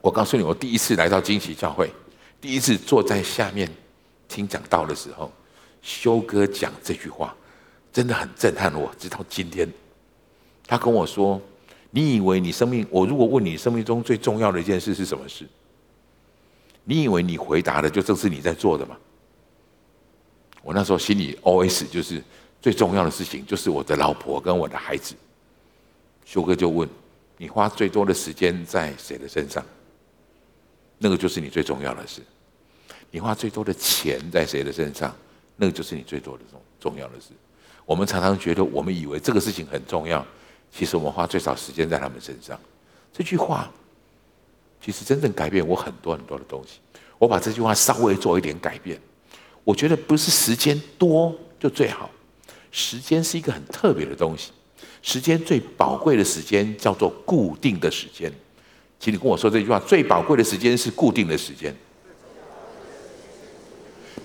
[0.02, 1.92] 我告诉你，我第一次来到惊喜教会，
[2.40, 3.70] 第一次坐在下面
[4.28, 5.32] 听讲道的时候，
[5.82, 7.36] 修哥讲这句话，
[7.92, 8.92] 真的很震撼我。
[8.98, 9.72] 直到今天，
[10.66, 11.42] 他跟我说。
[11.90, 12.86] 你以为你生命？
[12.92, 15.48] 我如果问你生命中最重要的一件事是什么事？
[16.84, 18.96] 你以为你回答的就正是你在做的吗？
[20.62, 22.22] 我那时候心里 OS 就是
[22.62, 25.16] 最重要的事情就是我的老婆跟我的孩子。
[26.26, 26.88] 修哥就问
[27.38, 29.66] 你花最多的时间在谁的身上？
[30.98, 32.22] 那个就是你最重要的事。
[33.12, 35.16] 你花最多的钱在谁的身上？
[35.56, 37.30] 那个就是你最多的重重要的事。
[37.86, 40.26] 我们常常觉得我们以为这个事情很重要。
[40.72, 42.60] 其实我们花最少时间在他们身上，
[43.14, 43.72] 这句话
[44.84, 46.80] 其实真正改变我很多很多的东西。
[47.18, 49.00] 我把这句话稍微做一点改变，
[49.64, 52.12] 我觉得不是时间多就最好，
[52.72, 54.52] 时间是一个很特别的东西。
[55.02, 58.32] 时间最宝贵的时间叫做固定的时间。
[59.00, 61.76] 请你跟我说这句话：最宝贵的时间是固定的时间，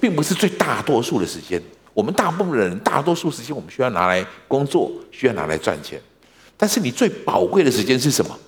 [0.00, 1.62] 并不是最大多数的时间。
[1.94, 6.00] 我们大部分人大多数时间我们需要拿来工作，需要拿来赚钱。
[6.56, 8.38] 但是你最宝贵的时间是什么？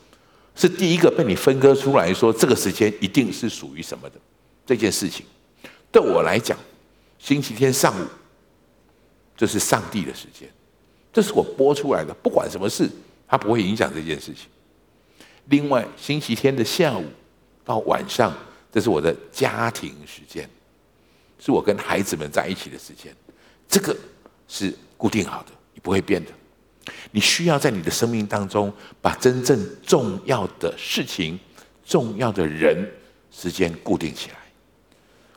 [0.56, 4.16] 是第一个被你分割出来说，这个时间一定是属于什么的
[4.64, 5.26] 这件事情。
[5.90, 6.56] 对我来讲，
[7.18, 8.06] 星期天上午，
[9.36, 10.48] 这是上帝的时间，
[11.12, 12.88] 这是我播出来的，不管什么事，
[13.26, 14.46] 它不会影响这件事情。
[15.46, 17.04] 另外，星期天的下午
[17.64, 18.34] 到晚上，
[18.72, 20.48] 这是我的家庭时间，
[21.38, 23.14] 是我跟孩子们在一起的时间，
[23.68, 23.96] 这个
[24.48, 26.30] 是固定好的，你不会变的。
[27.12, 31.38] 你需要在你的生命当中，把真正重要的事情、
[31.84, 32.90] 重要的人、
[33.30, 34.36] 时间固定起来。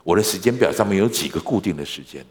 [0.04, 2.24] 我的时间表上面有几个固定的时间，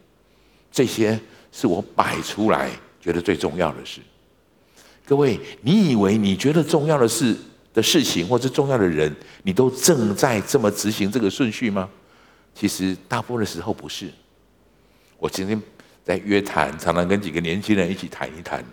[0.71, 1.19] 这些
[1.51, 4.01] 是我摆出来觉得最重要的事。
[5.05, 7.35] 各位，你以为你觉得重要的事
[7.77, 11.87] 的事情，或者重要的人，你都正在这么执行这个顺序吗？
[12.55, 14.09] 其实大部分的时候不是。
[15.19, 15.61] 我今天
[16.03, 18.65] 在约谈，常常跟几个年轻人一起谈一谈。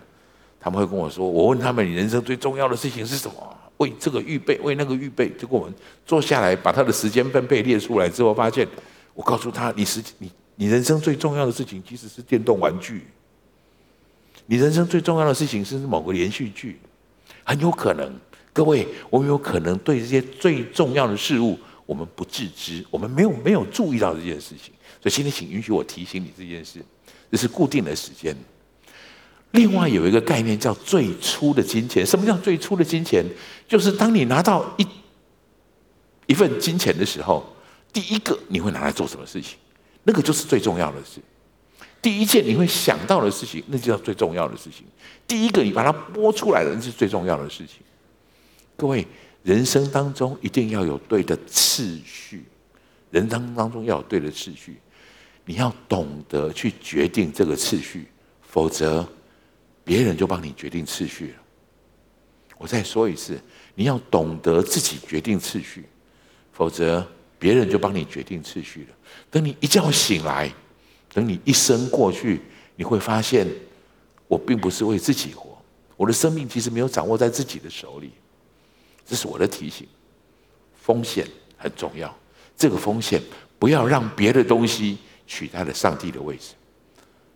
[0.59, 3.57] 他们会跟我说：“我问他们，你人生最重要的事情是什么？
[3.77, 8.67] 为这个预备，为那个预备。”结果我们坐下来，把他的时间分配列出来之后，发现
[9.13, 13.05] 我告诉他：“你时你你人生最重要的事情其实是电动玩具。
[14.47, 16.79] 你人生最重要的事情是某个连续剧，
[17.43, 18.11] 很有可能。
[18.55, 24.73] 各位，我们有可能对这些最重要的事物，我们不自知，我们没有没有注意到这件事情。
[25.01, 26.79] 所以今天，请允许我提醒你这件事，
[27.29, 28.33] 这是固定的时间。”
[29.51, 32.05] 另外有一个概念叫最初的金钱。
[32.05, 33.25] 什么叫最初的金钱？
[33.67, 34.87] 就是当你拿到一
[36.27, 37.45] 一份金钱的时候，
[37.91, 39.57] 第一个你会拿来做什么事情？
[40.03, 41.19] 那个就是最重要的事。
[42.01, 44.85] 第一件你会想到的事情，那就叫最重要的事情。
[45.27, 47.84] 第一个你把它播出来的，那是最重要的事情。
[48.77, 49.07] 各位，
[49.43, 52.43] 人生当中一定要有对的次序，
[53.09, 54.77] 人生当中要有对的次序，
[55.45, 58.07] 你要懂得去决定这个次序，
[58.41, 59.07] 否则
[59.83, 61.35] 别人就帮你决定次序了。
[62.57, 63.39] 我再说一次，
[63.75, 65.85] 你要懂得自己决定次序，
[66.51, 67.05] 否则
[67.39, 68.95] 别人就帮你决定次序了。
[69.29, 70.53] 等你一觉醒来，
[71.13, 72.41] 等你一生过去，
[72.75, 73.47] 你会发现，
[74.27, 75.57] 我并不是为自己活，
[75.95, 78.11] 我的生命其实没有掌握在自己的手里。
[79.05, 79.87] 这是我的提醒，
[80.73, 82.13] 风险很重要。
[82.57, 83.21] 这个风险
[83.59, 86.53] 不要让别的东西取代了上帝的位置。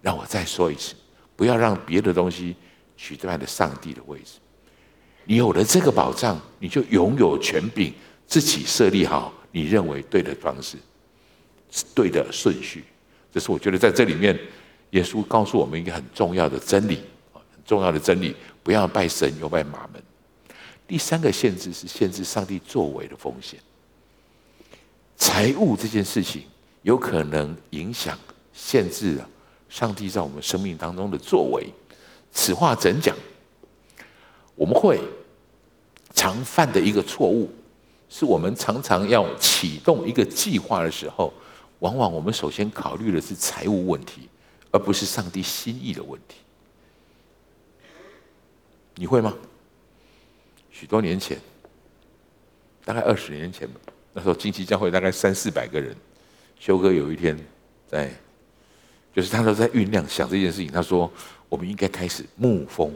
[0.01, 0.95] 让我再说一次，
[1.35, 2.55] 不要让别的东西
[2.95, 4.39] 取代了上帝的位置。
[5.25, 7.93] 你有了这个保障，你就拥有权柄，
[8.25, 10.77] 自己设立好你认为对的方式，
[11.93, 12.85] 对的顺序。
[13.31, 14.39] 这是我觉得在这里面，
[14.91, 17.01] 耶稣告诉我们一个很重要的真理，
[17.33, 20.01] 很重要的真理：不要拜神又拜马门。
[20.89, 23.59] 第三个限制是限制上帝作为的风险。
[25.15, 26.41] 财务这件事情
[26.81, 28.17] 有可能影响、
[28.51, 29.29] 限制了
[29.69, 31.71] 上帝在我们生命当中的作为。
[32.31, 33.15] 此话怎讲？
[34.55, 34.99] 我们会
[36.15, 37.51] 常犯的一个错误，
[38.09, 41.31] 是我们常常要启动一个计划的时候，
[41.79, 44.27] 往往我们首先考虑的是财务问题，
[44.71, 46.37] 而不是上帝心意的问题。
[48.95, 49.35] 你会吗？
[50.79, 51.37] 许多年前，
[52.85, 53.73] 大概二十年前吧，
[54.13, 55.93] 那时候惊奇教会大概三四百个人。
[56.57, 57.37] 修哥有一天
[57.85, 58.09] 在，
[59.13, 60.71] 就是他都在酝酿想这件事情。
[60.71, 61.11] 他说
[61.49, 62.93] ：“我们应该开始牧风。”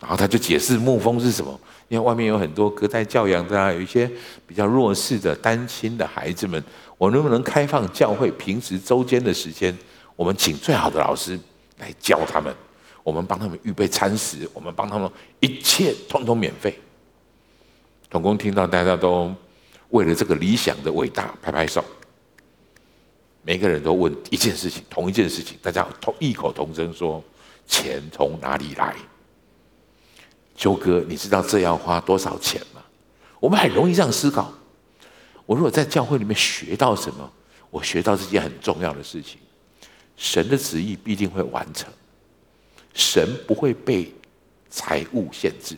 [0.00, 4.10] 然后他就解释牧风是什么，因为外面有很多隔代教养的啊，有一些
[4.44, 6.60] 比较弱势的单亲的孩子们，
[6.98, 9.76] 我能不能开放教会平时周间的时间，
[10.16, 11.38] 我们请最好的老师
[11.78, 12.52] 来教他们。
[13.02, 15.10] 我们帮他们预备餐食，我们帮他们
[15.40, 16.78] 一切通通免费。
[18.08, 19.34] 同工听到大家都
[19.90, 21.84] 为了这个理想的伟大拍拍手，
[23.42, 27.22] 每个人都问一件事情，同一件事情，大家同异口同声说：
[27.66, 28.94] 钱从哪里来？
[30.54, 32.82] 修哥，你知道这要花多少钱吗？
[33.40, 34.52] 我们很容易这样思考。
[35.46, 37.32] 我如果在教会里面学到什么，
[37.70, 39.38] 我学到这件很重要的事情，
[40.16, 41.92] 神的旨意必定会完成。
[42.94, 44.12] 神不会被
[44.68, 45.76] 财务限制，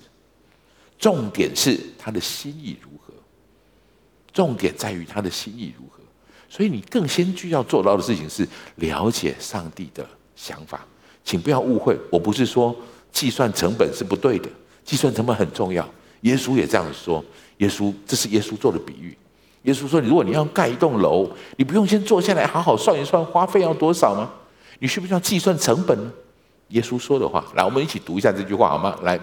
[0.99, 3.13] 重点是他的心意如何。
[4.33, 6.01] 重点在于他的心意如何，
[6.49, 8.47] 所以你更先需要做到的事情是
[8.77, 10.85] 了解上帝的想法。
[11.23, 12.75] 请不要误会，我不是说
[13.13, 14.49] 计算成本是不对的，
[14.85, 15.89] 计算成本很重要。
[16.23, 17.25] 耶稣也这样说，
[17.59, 19.17] 耶稣这是耶稣做的比喻。
[19.63, 24.31] 耶稣说：“如果你要盖一栋楼，你不用先坐下来好好算一算花费要多少吗？
[24.81, 26.13] 你需不需要计算成本呢？”
[26.69, 28.97] 耶稣说的话，来，我们一起读一下这句话好吗？
[29.03, 29.19] 来，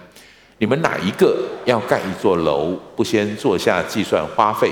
[0.59, 4.71] 你们哪一个要盖一座楼，不先坐下计算花费，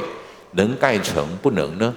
[0.52, 1.94] 能盖成不能呢？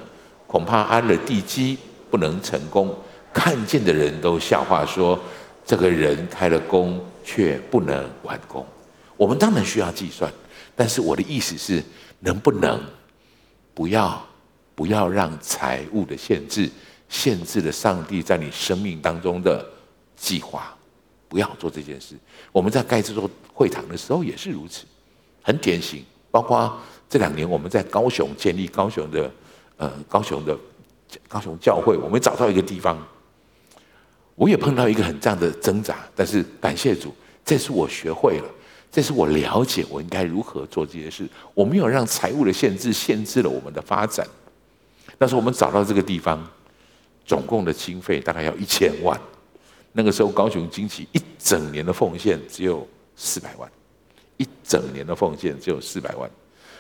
[0.47, 1.79] 恐怕安了地基
[2.11, 2.95] 不能成功，
[3.33, 5.19] 看见的人都笑话说，
[5.65, 8.67] 这个人开了工却不能完工。
[9.17, 10.31] 我们当然需要计算，
[10.75, 11.83] 但是我的意思是，
[12.21, 12.81] 能不能
[13.73, 14.23] 不要
[14.75, 16.69] 不要让财务的限制
[17.09, 19.65] 限制了上帝在你生命当中的。
[20.23, 20.73] 计划，
[21.29, 22.15] 不要做这件事。
[22.53, 24.85] 我们在盖这座会堂的时候也是如此，
[25.43, 26.05] 很典型。
[26.31, 26.79] 包括
[27.11, 29.31] 这两年我们在高雄建立高雄的
[29.77, 30.57] 呃高雄的
[31.27, 32.97] 高雄教会，我们找到一个地方，
[34.37, 35.97] 我也碰到一个很这样的挣扎。
[36.15, 37.13] 但是感谢主，
[37.45, 38.49] 这次我学会了，
[38.93, 41.29] 这次我了解我应该如何做这件事。
[41.53, 44.25] 我没有让财务的限制限制了我们的发展。
[45.19, 46.49] 但是我们找到这个地方，
[47.27, 49.21] 总共的经费大概要一千万。
[49.93, 53.71] 那个时候，高雄惊奇一整年的奉献只有四百万，
[54.39, 56.31] 一整年的奉献只有四百万，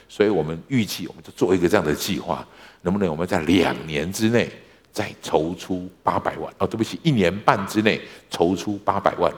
[0.09, 2.46] 所以我们预计，我们就做一个这样的计划，
[2.81, 4.51] 能不能我们在两年之内
[4.90, 6.51] 再筹出八百万？
[6.57, 9.30] 哦，对不起，一年半之内筹出八百万，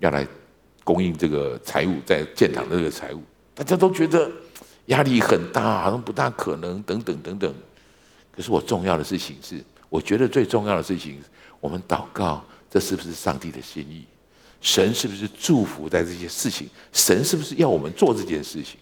[0.00, 0.26] 要来
[0.84, 3.22] 供应这个财务，在建堂的这个财务，
[3.54, 4.30] 大家都觉得
[4.86, 7.54] 压力很大，好像不大可能，等等等等。
[8.30, 11.18] 可是我重要的事情是，我觉得最重要的事情，
[11.60, 12.44] 我们祷告。
[12.74, 14.04] 这是不是上帝的心意？
[14.60, 16.68] 神是不是祝福在这些事情？
[16.92, 18.80] 神是不是要我们做这件事情？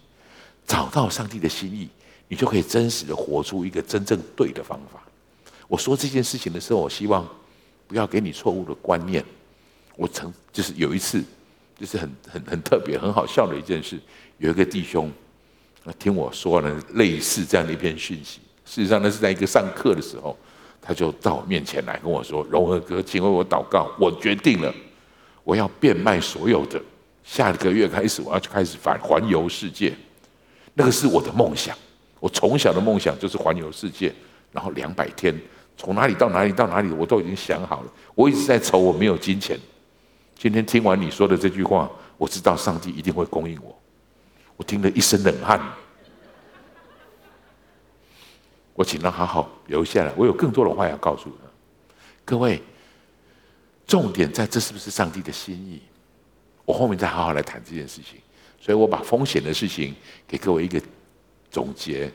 [0.67, 1.87] 找到上帝的心意，
[2.27, 5.03] 你就可以真实的活出一个真正对的方法。
[5.69, 7.29] 我说这件事情的时候，我希望
[7.87, 9.23] 不要给你错误的观念。
[9.97, 11.23] 我曾就是有一次，
[11.79, 14.01] 就是很很很特别、很好笑的一件事。
[14.39, 15.13] 有一个弟兄
[15.99, 20.35] 听我说了类似这样的一篇讯息，事实上那是在一个上课的时候。
[20.85, 24.75] 他就到我面前来跟我说：“荣和哥，请为我祷告，我决定了，
[25.45, 26.83] 我要变卖所有的，
[27.23, 29.95] 下个月开始我要开始反环游世界，
[30.75, 31.77] 那个是我的梦想。
[32.19, 34.13] 我从小的梦想就是环游世界，
[34.51, 35.33] 然后两百天，
[35.77, 37.93] 从哪里到哪里到哪里，我都已经想好了。
[38.17, 39.57] 我一直在愁我没有金钱。
[40.37, 43.79] 今天听完你说的这句话，我知道上帝一定会供应我。
[44.57, 45.61] 我听了一身冷汗。”
[48.83, 51.49] 我请他好好留下来，我有更多的话要告诉他。
[52.25, 52.61] 各位，
[53.87, 55.81] 重点在这是不是上帝的心意？
[56.65, 58.21] 我后面再好好来谈这件事情。
[58.61, 59.95] 所以我把风险的事情
[60.27, 60.83] 给各位一个
[61.49, 62.13] 总结。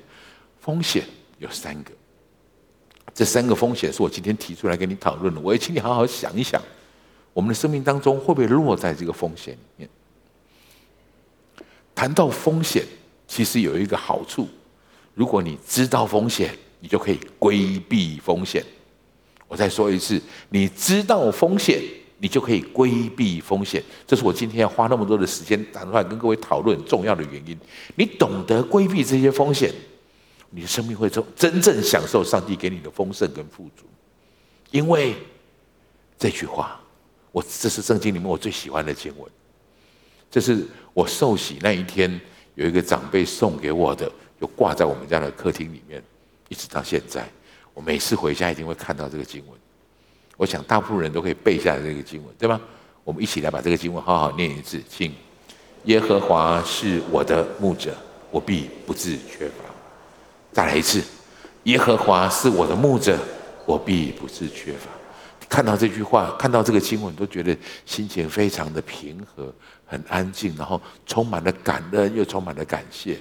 [0.59, 1.05] 风险
[1.39, 1.91] 有三个，
[3.13, 5.39] 这三个风险是我今天提出来跟你讨论的。
[5.39, 6.61] 我也请你好好想一想，
[7.31, 9.89] 我们的生命当中会不会落在这个风险里面？
[11.95, 12.83] 谈到风险，
[13.25, 14.49] 其实有一个好处。
[15.17, 18.63] 如果你知道风险，你就可以规避风险。
[19.47, 21.81] 我再说一次，你知道风险，
[22.19, 23.83] 你就可以规避风险。
[24.05, 27.57] 这是我今天要花那么多的时间打出来跟各位讨论重要的原因。
[27.95, 29.73] 你懂得规避这些风险，
[30.51, 33.85] 你的生命会真正享受上帝给你的丰盛跟富足。
[34.69, 35.15] 因为
[36.19, 36.79] 这句话，
[37.31, 39.27] 我这是圣经里面我最喜欢的经文。
[40.29, 40.63] 这是
[40.93, 42.21] 我受洗那一天
[42.53, 44.11] 有一个长辈送给我的。
[44.39, 46.01] 就挂在我们家的客厅里面，
[46.49, 47.27] 一直到现在。
[47.73, 49.59] 我每次回家一定会看到这个经文。
[50.35, 52.59] 我想大部分人都可以背下来这个经文，对吗？
[53.03, 55.13] 我们一起来把这个经文好好念一次，请。
[55.85, 57.95] 耶和华是我的牧者，
[58.29, 59.63] 我必不致缺乏。
[60.51, 61.01] 再来一次，
[61.63, 63.17] 耶和华是我的牧者，
[63.65, 64.89] 我必不致缺乏。
[65.47, 69.53] 看到这句话，看到这个经文，都觉得心情非常的平和，
[69.85, 73.17] 很安静，然后充满了感恩，又充满了感谢。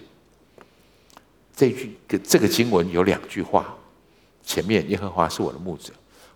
[1.57, 3.75] 这句这个经文有两句话，
[4.45, 5.91] 前面耶和华是我的牧者，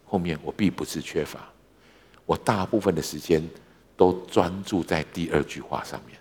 [0.06, 1.46] 后面我必不是缺乏。
[2.24, 3.46] 我大部分的时间
[3.98, 6.18] 都专注在第二句话上面，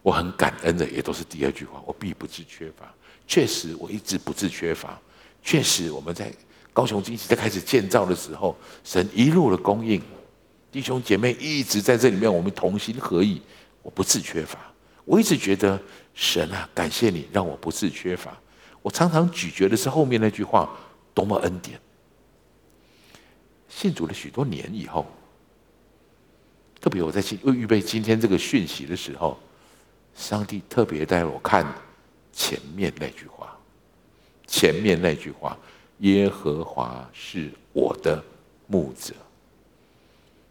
[0.00, 2.94] 我很感恩的也都是第二句话，我必不是缺乏。
[3.26, 4.96] 确实我一直不是缺乏，
[5.42, 6.32] 确实我们在
[6.72, 10.00] 高雄经济在开始建造的时候，神一路的供应，
[10.70, 13.42] 弟兄姐妹一直在这里面，我们同心合意，
[13.82, 14.56] 我不是缺乏。
[15.04, 15.80] 我一直觉得
[16.18, 18.36] 神啊，感谢你让我不是缺乏。
[18.82, 20.68] 我常常咀嚼的是后面那句话，
[21.14, 21.80] 多么恩典。
[23.68, 25.06] 信主了许多年以后，
[26.80, 29.38] 特别我在预预备今天这个讯息的时候，
[30.16, 31.64] 上帝特别带我看
[32.32, 33.56] 前面那句话，
[34.44, 35.56] 前面那句话，
[35.98, 38.20] 耶和华是我的
[38.66, 39.14] 牧者。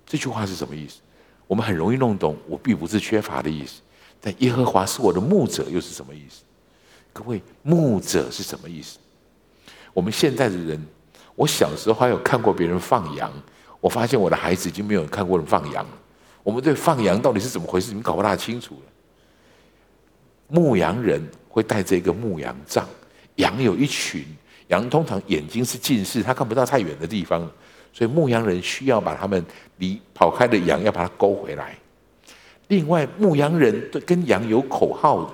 [0.05, 1.01] 这句话是什么意思？
[1.45, 3.81] 我们很容易弄懂，我并不是缺乏的意思。
[4.19, 6.43] 但耶和华是我的牧者，又是什么意思？
[7.13, 8.97] 各位，牧者是什么意思？
[9.93, 10.79] 我们现在的人，
[11.35, 13.31] 我小时候还有看过别人放羊，
[13.79, 15.91] 我发现我的孩子已经没有看过人放羊了。
[16.43, 18.81] 我们对放羊到底是怎么回事，你们搞不大清楚了。
[20.47, 22.87] 牧羊人会带着一个牧羊杖，
[23.35, 24.23] 羊有一群，
[24.67, 27.41] 羊通常眼睛是近视，他看不到太远的地方，
[27.91, 29.43] 所以牧羊人需要把他们
[29.77, 31.75] 离跑开的羊要把它勾回来。
[32.67, 35.33] 另外，牧羊人跟羊有口号的，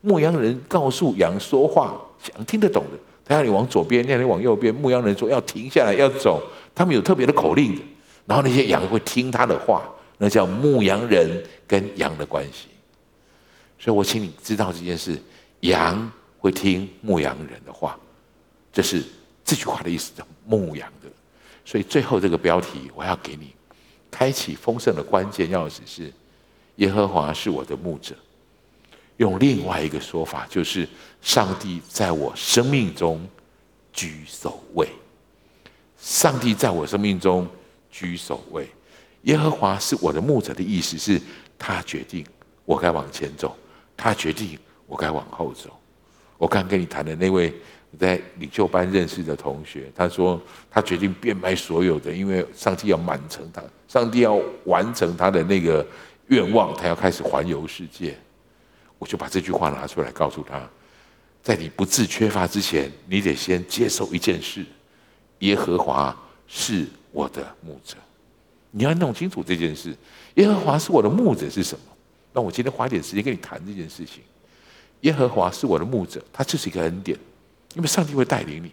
[0.00, 1.96] 牧羊人告诉羊说话，
[2.34, 2.98] 羊听得懂的。
[3.24, 4.74] 他要你往左边，要你往右边。
[4.74, 6.42] 牧羊人说要停下来，要走。
[6.74, 7.82] 他们有特别的口令的，
[8.26, 11.30] 然后那些羊会听他的话，那叫牧羊人
[11.68, 12.66] 跟羊的关系。
[13.78, 15.16] 所以我请你知道这件事：
[15.60, 17.96] 羊会听牧羊人的话，
[18.72, 19.04] 这是
[19.44, 21.08] 这句话的意思，叫牧羊的。
[21.64, 23.52] 所以最后这个标题我要给你，
[24.10, 26.12] 开启丰盛的关键钥匙是。
[26.76, 28.14] 耶和华是我的牧者，
[29.18, 30.88] 用另外一个说法，就是
[31.20, 33.24] 上帝在我生命中
[33.92, 34.88] 居首位。
[35.98, 37.46] 上帝在我生命中
[37.90, 38.66] 居首位。
[39.22, 41.20] 耶和华是我的牧者的意思是，
[41.58, 42.26] 他决定
[42.64, 43.54] 我该往前走，
[43.96, 45.70] 他决定我该往后走。
[46.38, 47.54] 我刚跟你谈的那位
[48.00, 55.86] 在领袖班认识的同学，他说他决定变卖所有的，因为上帝要满成他，上帝要完成他的那个。
[56.32, 58.16] 愿望，他要开始环游世界，
[58.98, 60.66] 我就把这句话拿出来告诉他，
[61.42, 64.64] 在你不自缺乏之前，你得先接受一件事：
[65.40, 66.16] 耶和华
[66.46, 67.96] 是我的牧者。
[68.70, 69.94] 你要弄清楚这件事，
[70.36, 71.84] 耶和华是我的牧者是什么？
[72.32, 74.22] 那我今天花点时间跟你谈这件事情。
[75.02, 77.18] 耶和华是我的牧者，他就是一个恩典，
[77.74, 78.72] 因为上帝会带领你。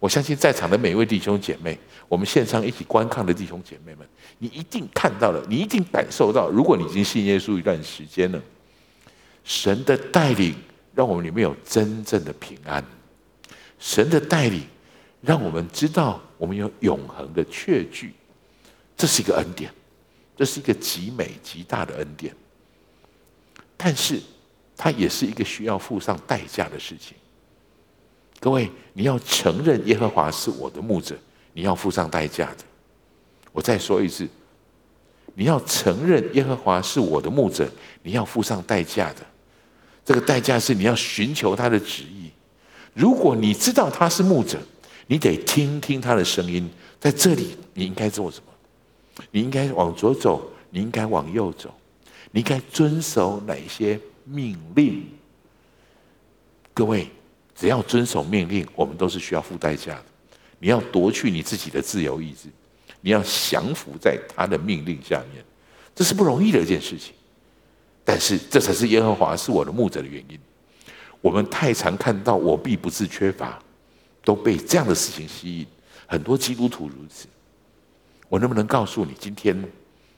[0.00, 1.76] 我相信在场的每一位弟兄姐妹，
[2.08, 4.06] 我们线上一起观看的弟兄姐妹们，
[4.38, 8.40] 你一定看到了，你一定感受到，如果你已经信耶稣一段时间了，
[9.42, 10.54] 神的带领
[10.94, 12.84] 让我们里面有真正的平安，
[13.78, 14.62] 神的带领
[15.20, 18.12] 让我们知道我们有永恒的确据，
[18.96, 19.72] 这是一个恩典，
[20.36, 22.32] 这是一个极美极大的恩典。
[23.76, 24.20] 但是，
[24.76, 27.16] 它也是一个需要付上代价的事情。
[28.40, 31.16] 各位，你要承认耶和华是我的牧者，
[31.52, 32.64] 你要付上代价的。
[33.50, 34.28] 我再说一次，
[35.34, 37.68] 你要承认耶和华是我的牧者，
[38.02, 39.26] 你要付上代价的。
[40.04, 42.30] 这个代价是你要寻求他的旨意。
[42.94, 44.56] 如果你知道他是牧者，
[45.08, 46.70] 你得听听他的声音。
[47.00, 49.24] 在这里，你应该做什么？
[49.32, 51.74] 你应该往左走，你应该往右走，
[52.30, 55.04] 你应该遵守哪些命令？
[56.72, 57.08] 各位。
[57.58, 60.04] 只要遵守命令，我们都是需要付代价的。
[60.60, 62.48] 你要夺去你自己的自由意志，
[63.00, 65.44] 你要降服在他的命令下面，
[65.92, 67.12] 这是不容易的一件事情。
[68.04, 70.38] 但是这才是耶和华是我的牧者的原因。
[71.20, 73.58] 我们太常看到我必不致缺乏，
[74.22, 75.66] 都被这样的事情吸引。
[76.06, 77.26] 很多基督徒如此。
[78.28, 79.68] 我能不能告诉你，今天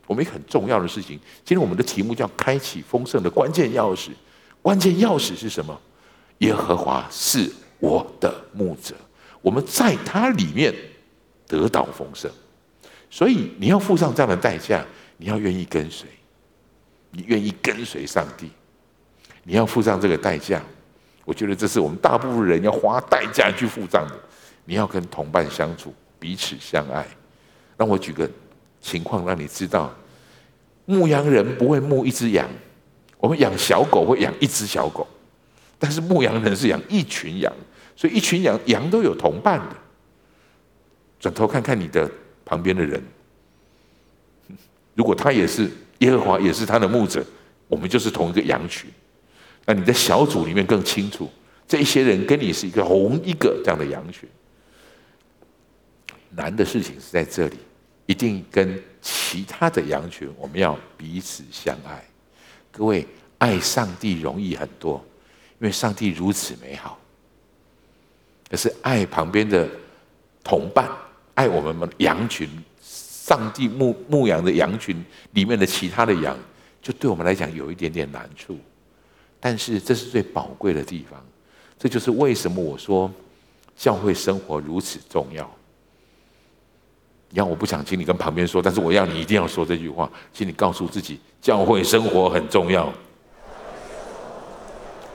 [0.07, 1.19] 我们一个很重要的事情？
[1.45, 4.11] 今天我们的题目叫“开启丰盛的关键钥匙”。
[4.61, 5.81] 关键钥匙是什么？
[6.41, 8.95] 耶和华是我的牧者，
[9.41, 10.75] 我们在他里面
[11.47, 12.31] 得到丰盛，
[13.09, 14.85] 所以你要付上这样的代价，
[15.17, 16.09] 你要愿意跟随，
[17.11, 18.51] 你愿意跟随上帝，
[19.45, 20.63] 你要付上这个代价。
[21.27, 24.19] 我觉得这是我们大部分人要花代价去付账的。
[24.65, 27.07] 你要跟同伴相处，彼此相爱。
[27.77, 28.29] 让我举个
[28.81, 29.95] 情况让你知道，
[30.87, 32.49] 牧羊人不会牧一只羊，
[33.19, 35.07] 我们养小狗会养一只小狗。
[35.81, 37.51] 但是牧羊人是养一群羊，
[37.97, 39.77] 所以一群羊羊都有同伴的。
[41.19, 42.09] 转头看看你的
[42.45, 43.03] 旁边的人，
[44.95, 45.71] 如果他也是
[46.01, 47.25] 耶和华，也是他的牧者，
[47.67, 48.91] 我们就是同一个羊群。
[49.65, 51.31] 那你在小组里面更清楚，
[51.67, 54.29] 这一些人跟你是一个同一个这样的羊群。
[56.31, 57.57] 难的事情是在这里，
[58.07, 62.05] 一定跟其他的羊群，我们要彼此相爱。
[62.71, 63.07] 各位，
[63.39, 65.05] 爱上帝容易很多。
[65.61, 66.99] 因为上帝如此美好，
[68.51, 69.69] 可是爱旁边的
[70.43, 70.91] 同伴，
[71.35, 72.49] 爱我们羊群，
[72.83, 76.35] 上帝牧牧羊的羊群里面的其他的羊，
[76.81, 78.59] 就对我们来讲有一点点难处。
[79.39, 81.23] 但是这是最宝贵的地方，
[81.79, 83.13] 这就是为什么我说
[83.77, 85.49] 教会生活如此重要。
[87.29, 92.91] 你要我不想请你跟旁边说，但是我要你一定要说这句话，请你告诉自己，教会生活很重要。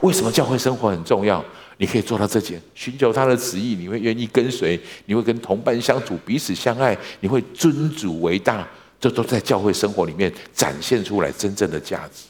[0.06, 1.44] 为什么教会生活很重要？
[1.78, 8.68] 你可以做到这件，寻求他的旨意，你会愿意跟随，你会跟同伴相处，彼此相爱，你会尊主为大，
[9.00, 12.28] 这都在教会生活里面展现出来真正的价值。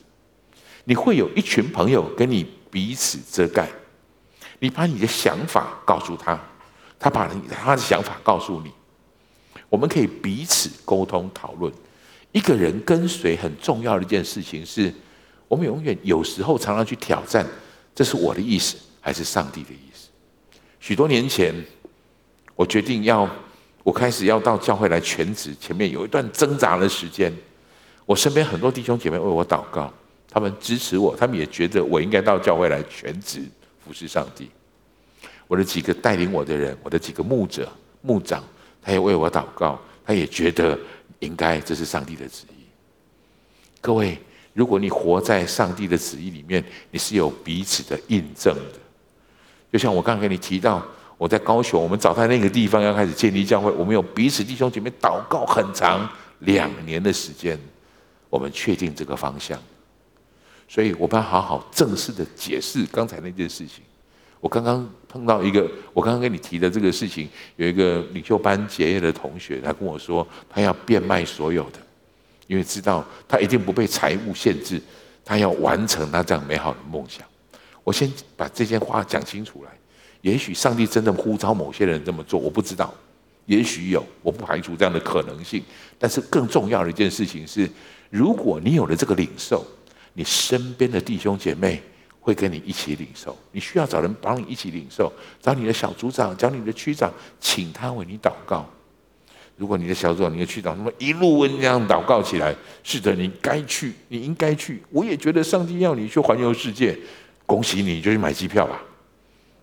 [0.86, 3.70] 你会有一群朋友跟你彼此遮盖，
[4.60, 6.40] 你把你的想法告诉他，
[6.98, 8.72] 他把他的想法告诉你，
[9.68, 11.70] 我们可以彼此沟通讨论。
[12.32, 14.92] 一个人跟随很重要的一件事情是，
[15.50, 17.46] 我们永远有时候常常去挑战。
[17.96, 20.10] 这是我的意思，还是上帝的意思？
[20.82, 21.56] 许多年前，
[22.54, 23.28] 我决定要，
[23.84, 25.56] 我开始要到教会来全职。
[25.60, 27.34] 前面有一段挣扎的时间，
[28.06, 29.92] 我身边很多弟兄姐妹为我祷告，
[30.30, 33.42] 他们支持我，他们也觉得我应该到教会来全职
[33.84, 34.52] 服侍上帝。
[35.48, 37.72] 我的几个带领我的人，我的几个牧者、
[38.02, 38.44] 牧长，
[38.82, 40.78] 他也为我祷告，他也觉得
[41.20, 42.66] 应该这是上帝的旨意。
[43.80, 44.20] 各位。
[44.56, 48.80] 如果你活在上帝的旨意里面，你是有彼此的印证的。
[49.70, 50.82] 就像我刚跟你提到，
[51.18, 57.60] 我在高雄，我们早在那个地方要开始建立教会，我们有彼此弟兄姐妹祷告很长两年的时间，
[58.30, 59.62] 我们确定这个方向。
[60.70, 63.84] 所以我们要好好正式的解释刚才那件事情。
[64.40, 67.28] 我刚刚碰到一个，我刚刚跟你提的这个事情，
[67.58, 71.80] 有一个领袖班结业的同学，他跟我说，他要变卖所有的。
[72.48, 74.82] 因为知道他一定不被财务限制，
[75.24, 77.26] 他要完成他这样美好的梦想。
[77.84, 79.72] 我先把这些话讲清楚来。
[80.22, 82.92] 也许上帝真的呼召某些人这么做，我不知道。
[83.46, 85.64] 也许有，我不排除这样的可能性。
[86.00, 87.70] 但是更重要的一件事情是，
[88.10, 89.64] 如果你有了这个领受，
[90.14, 91.80] 你身边的弟兄姐妹
[92.20, 93.38] 会跟你一起领受。
[93.52, 98.68] 你需要找人帮你一起领受，找你的小组长，找你的区长，请他为你祷告。
[99.58, 102.54] 如果你的小组、你的区长，那么一路这样祷告起来，
[102.84, 104.84] 是的，你该去，你应该去。
[104.90, 106.98] 我也觉得上帝要你去环游世界，
[107.46, 108.82] 恭喜你，你就去买机票吧。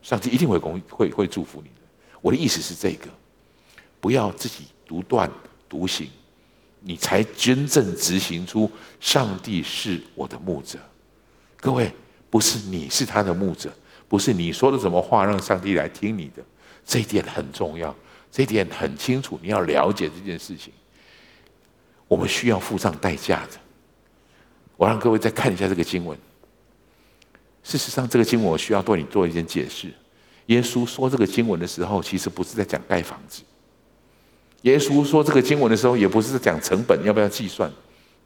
[0.00, 1.86] 上帝一定会恭会会祝福你的。
[2.20, 3.08] 我的意思是这个，
[4.00, 5.30] 不要自己独断
[5.68, 6.08] 独行，
[6.80, 10.78] 你才真正执行出上帝是我的牧者。
[11.60, 11.92] 各位，
[12.30, 13.70] 不是你是他的牧者，
[14.08, 16.42] 不是你说的什么话让上帝来听你的。
[16.84, 17.94] 这一点很重要，
[18.32, 20.72] 这一点很清楚，你要了解这件事情。
[22.08, 23.60] 我们需要付上代价的。
[24.76, 26.18] 我让各位再看一下这个经文。
[27.62, 29.92] 事实上，这个经文我需要对你做一件解释。
[30.46, 33.42] 耶稣说这个经文的时候，其实不是在讲盖房子。
[34.62, 37.70] 耶稣说这个经文的时候，也不是在讲成本要不要计算，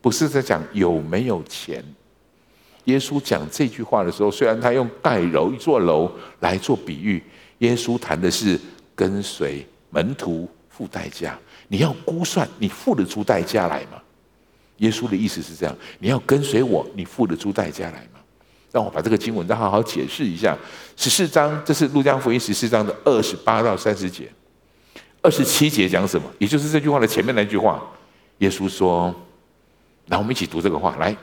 [0.01, 1.85] 不是在讲有没有钱。
[2.85, 7.23] 耶稣讲这句话的时候，虽然他用盖楼一座楼来做比喻，
[7.59, 8.59] 耶稣谈的是
[8.95, 11.39] 跟随门徒付代价。
[11.69, 14.01] 你要估算，你付得出代价来吗？
[14.79, 18.21] 耶稣的意思是这样：你要跟随我，你付得出代价来吗？
[18.71, 20.57] 让我把这个经文再好好解释一下。
[20.97, 24.31] 十四章，这是路加福音十四章的二十八到三十节。
[25.23, 26.31] 二十七节讲什么？
[26.39, 27.83] 也就是这句话的前面那句话。
[28.39, 29.15] 耶稣说
[30.09, 30.95] ：“来，我们一起读这个话。
[30.97, 31.17] 来，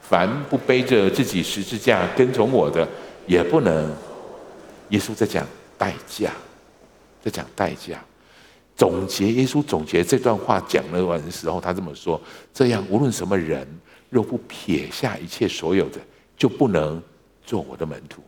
[0.00, 2.88] 凡不背着自己十字架跟从我的，
[3.26, 3.92] 也不能。”
[4.90, 5.44] 耶稣在讲
[5.76, 6.30] 代价，
[7.24, 8.04] 在讲代价。
[8.76, 12.20] 总结耶稣总结这段话讲了完的时候，他这么说
[12.52, 13.66] ：“这样，无论什么人，
[14.10, 16.00] 若不撇下一切所有的，
[16.36, 17.02] 就不能
[17.46, 18.22] 做我的门徒。”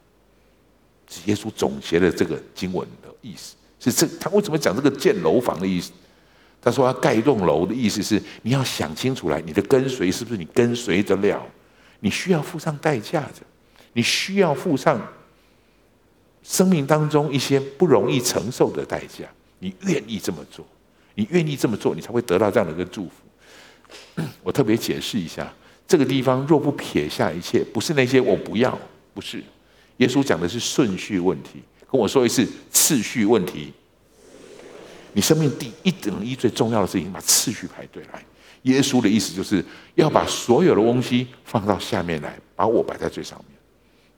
[1.10, 3.54] 是耶稣总结了这个经文的意思。
[3.78, 5.92] 是这他为什么讲这个建楼房的意思？
[6.62, 11.44] 他说要盖一栋楼的意思是你要想清楚来，你的跟随是不是你跟随得了？
[12.00, 13.42] 你需要付上代价的，
[13.92, 15.00] 你需要付上
[16.46, 19.24] 生命当中一些不容易承受的代价。
[19.58, 20.64] 你愿意这么做，
[21.14, 24.22] 你愿意这么做，你才会得到这样的一个祝福。
[24.44, 25.52] 我特别解释一下，
[25.88, 28.78] 这个地方若不撇下一切，不是那些我不要，
[29.12, 29.42] 不是。
[29.96, 33.72] 耶稣讲的是顺序问题，跟我说一次次序问题。
[35.14, 38.22] 你生命第一等一最重要的事情，把次序排对来。
[38.62, 43.55] 耶稣的意思就是要把所有的东西放到下面来，把我摆在最上面，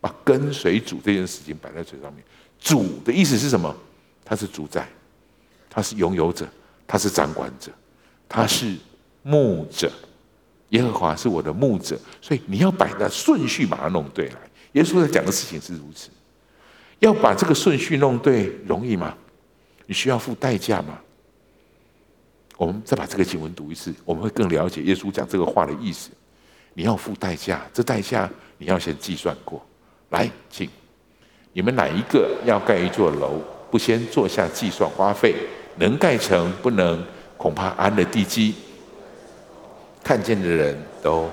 [0.00, 2.22] 把跟随主这件事情摆在最上面。
[2.58, 3.74] 主的意思是什么？
[4.24, 4.88] 他是主宰。
[5.70, 6.48] 他是拥有者，
[6.86, 7.70] 他是掌管者，
[8.28, 8.74] 他是
[9.22, 9.92] 牧者。
[10.70, 14.36] 耶和华是我的牧者，所以你要摆的顺序把它弄对来。
[14.72, 16.10] 耶稣在讲的事情是如此，
[16.98, 19.14] 要把这个顺序弄对容易吗？
[19.86, 20.98] 你需要付代价吗？
[22.56, 26.10] 我们再把这个经文读一次，我们会更了解耶稣讲这个话的意思。
[26.74, 29.64] 你要付代价，这代价你要先计算过。
[30.10, 30.68] 来，请
[31.52, 35.34] 你们哪一个要盖一座楼，不先坐下计算花费？
[35.76, 37.04] 能盖成不能，
[37.36, 38.54] 恐怕安了地基，
[40.02, 41.30] 看见的人都，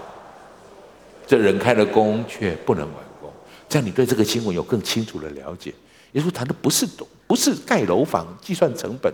[1.26, 3.32] 这人开了工却不能完工。
[3.68, 5.74] 这样你对这个经文有更清楚的了解。
[6.12, 6.88] 耶稣谈的不是
[7.26, 9.12] 不是盖楼房计算成本，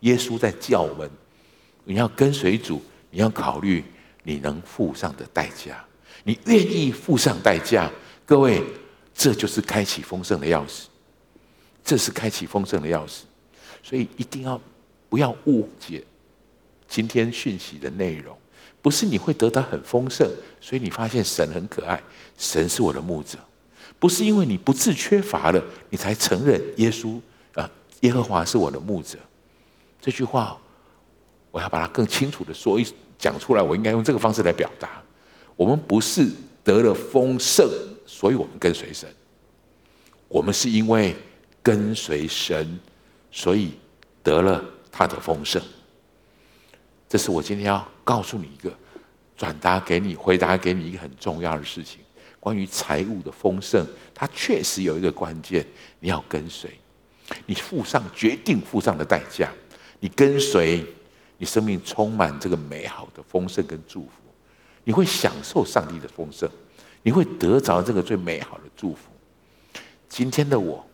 [0.00, 1.08] 耶稣在叫我们，
[1.84, 3.82] 你要跟随主，你要考虑
[4.24, 5.82] 你能付上的代价，
[6.24, 7.90] 你愿意付上代价。
[8.26, 8.62] 各位，
[9.18, 10.84] 这就是开启丰盛的钥匙，
[11.84, 13.22] 这是开启丰盛的钥匙。
[13.82, 14.60] 所以一定要
[15.08, 16.04] 不要误解
[16.86, 18.38] 今天讯息的内容，
[18.80, 22.00] 不是你会得到很丰盛，所以你发现神很可爱，
[22.36, 23.36] 神是我的牧者，
[23.98, 25.60] 不是因为你不自缺乏了，
[25.90, 27.20] 你才承认耶稣
[27.54, 27.68] 啊，
[28.02, 29.18] 耶和华是我的牧者。
[30.00, 30.56] 这句话
[31.50, 32.86] 我要把它更清楚的说一
[33.18, 35.02] 讲出来，我应该用这个方式来表达：
[35.56, 36.30] 我们不是
[36.62, 37.68] 得了丰盛，
[38.08, 39.08] 所以我们跟随神，
[40.26, 41.14] 我们是因为
[41.62, 42.80] 跟随神。
[43.30, 43.72] 所以
[44.22, 45.62] 得了他的丰盛，
[47.06, 48.72] 这是我今天要告诉你一个，
[49.36, 52.00] 转达给你、回答给你一个很重要的事情。
[52.40, 55.64] 关于财务的丰盛，它确实有一个关键，
[56.00, 56.70] 你要跟随，
[57.44, 59.52] 你付上决定付上的代价，
[60.00, 60.82] 你跟随，
[61.36, 64.10] 你生命充满这个美好的丰盛跟祝福，
[64.84, 66.48] 你会享受上帝的丰盛，
[67.02, 69.10] 你会得着这个最美好的祝福。
[70.08, 70.84] 今天的我。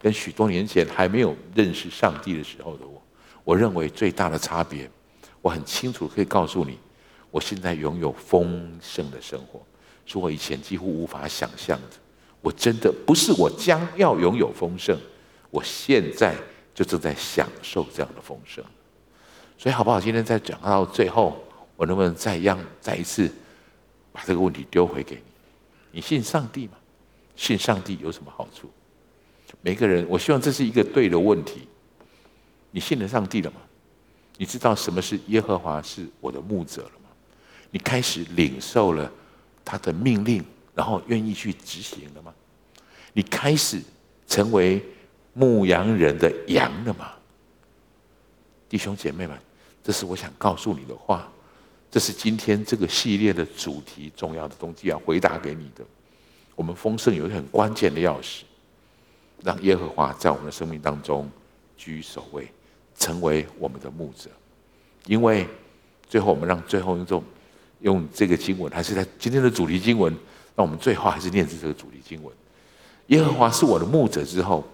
[0.00, 3.02] 跟许多年前还没有认识上帝的时候的我，
[3.42, 4.88] 我认为最大的差别，
[5.42, 6.78] 我很清楚可以告诉你，
[7.32, 9.60] 我现在拥有丰盛的生活，
[10.06, 11.96] 是我以前几乎无法想象的。
[12.40, 14.96] 我真的不是我将要拥有丰盛，
[15.50, 16.32] 我现在
[16.72, 18.64] 就正在享受这样的丰盛。
[19.58, 20.00] 所以好不好？
[20.00, 21.42] 今天再讲到最后，
[21.74, 23.28] 我能不能再让再一次
[24.12, 25.27] 把这个问题丢回给你？
[25.90, 26.72] 你信上帝吗？
[27.36, 28.70] 信上帝有什么好处？
[29.62, 31.68] 每个人，我希望这是一个对的问题。
[32.70, 33.56] 你信了上帝了吗？
[34.36, 37.08] 你知道什么是耶和华是我的牧者了吗？
[37.70, 39.10] 你开始领受了
[39.64, 42.34] 他的命令，然后愿意去执行了吗？
[43.12, 43.80] 你开始
[44.26, 44.84] 成为
[45.32, 47.12] 牧羊人的羊了吗？
[48.68, 49.38] 弟兄姐妹们，
[49.82, 51.30] 这是我想告诉你的话。
[51.90, 55.84] 这是今天这个系列的主题，重要的东西要回答给你的。
[56.54, 58.42] 我们丰盛有一个很关键的钥匙。
[59.44, 61.30] 让耶和华在我们的生命当中
[61.76, 62.48] 居首位，
[62.98, 64.28] 成为我们的牧者。
[65.06, 65.46] 因为
[66.08, 67.24] 最后我们让最后用
[67.82, 70.12] 用这个经文，还是在今天的主题经文，
[70.56, 72.34] 让我们最后还是念这个主题经文。
[73.06, 74.68] 耶和华是我的牧者之后，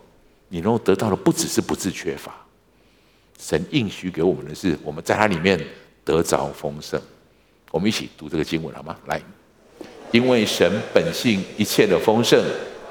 [0.49, 2.35] 你能够得到的不只是不致缺乏，
[3.39, 5.62] 神应许给我们的是我们在他里面
[6.05, 7.01] 得着丰盛。
[7.71, 8.97] 我们一起读这个经文好吗？
[9.07, 9.21] 来，
[10.13, 12.45] 因为神本性一切的丰盛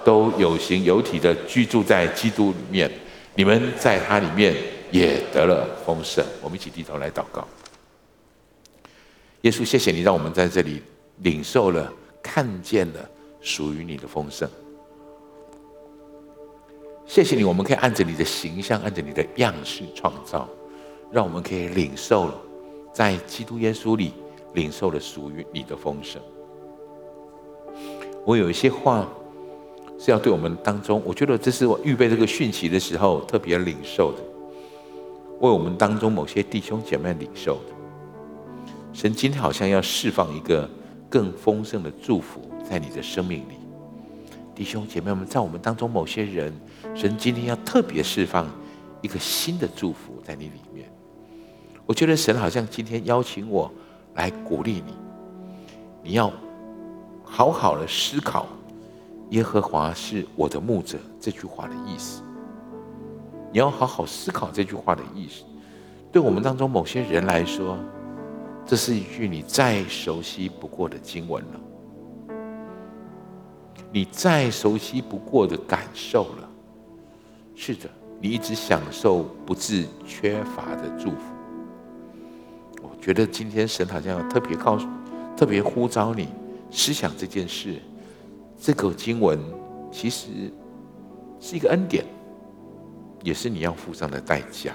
[0.03, 2.91] 都有形有体的居住在基督里面，
[3.36, 4.55] 你们在他里面
[4.91, 6.26] 也得了丰盛。
[6.41, 7.47] 我们一起低头来祷告。
[9.41, 10.82] 耶稣，谢谢你让我们在这里
[11.20, 11.91] 领受了、
[12.22, 13.09] 看见了
[13.41, 14.49] 属于你的丰盛。
[17.05, 20.49] 谢谢你，我们可以按着你的形象、按着你的样式创造，
[21.11, 22.36] 让我们可以领受了，
[22.93, 24.13] 在基督耶稣里
[24.53, 26.21] 领受了属于你的丰盛。
[28.23, 29.05] 我有一些话
[29.99, 34.23] 是要对我们当中，我觉得这是我预备这个讯息的时候特别领受的，
[35.41, 37.73] 为我们当中某些弟兄姐妹领受的。
[38.93, 40.69] 神今天好像要释放一个
[41.09, 43.55] 更丰盛的祝福在你的生命里，
[44.53, 46.53] 弟兄姐妹们，在我们当中某些人，
[46.93, 48.47] 神今天要特别释放
[49.01, 50.92] 一个新的祝福在你里面。
[51.86, 53.71] 我觉得神好像今天邀请我
[54.15, 54.93] 来鼓励你，
[56.01, 56.31] 你要
[57.23, 58.45] 好好的思考
[59.31, 62.23] “耶和华是我的牧者”这句话的意思。
[63.51, 65.43] 你要好好思考这句话的意思。
[66.11, 67.77] 对我们当中某些人来说，
[68.65, 71.59] 这是一句你再熟悉不过的经文了，
[73.91, 76.49] 你再熟悉不过的感受了。
[77.55, 77.89] 是的，
[78.21, 81.32] 你一直享受不致缺乏的祝福。
[83.03, 84.87] 觉得今天神好像特别告诉、
[85.35, 86.29] 特别呼召你
[86.71, 87.81] 思想这件事。
[88.57, 89.37] 这个经文
[89.91, 90.29] 其实
[91.37, 92.05] 是一个恩典，
[93.21, 94.71] 也是你要付上的代价。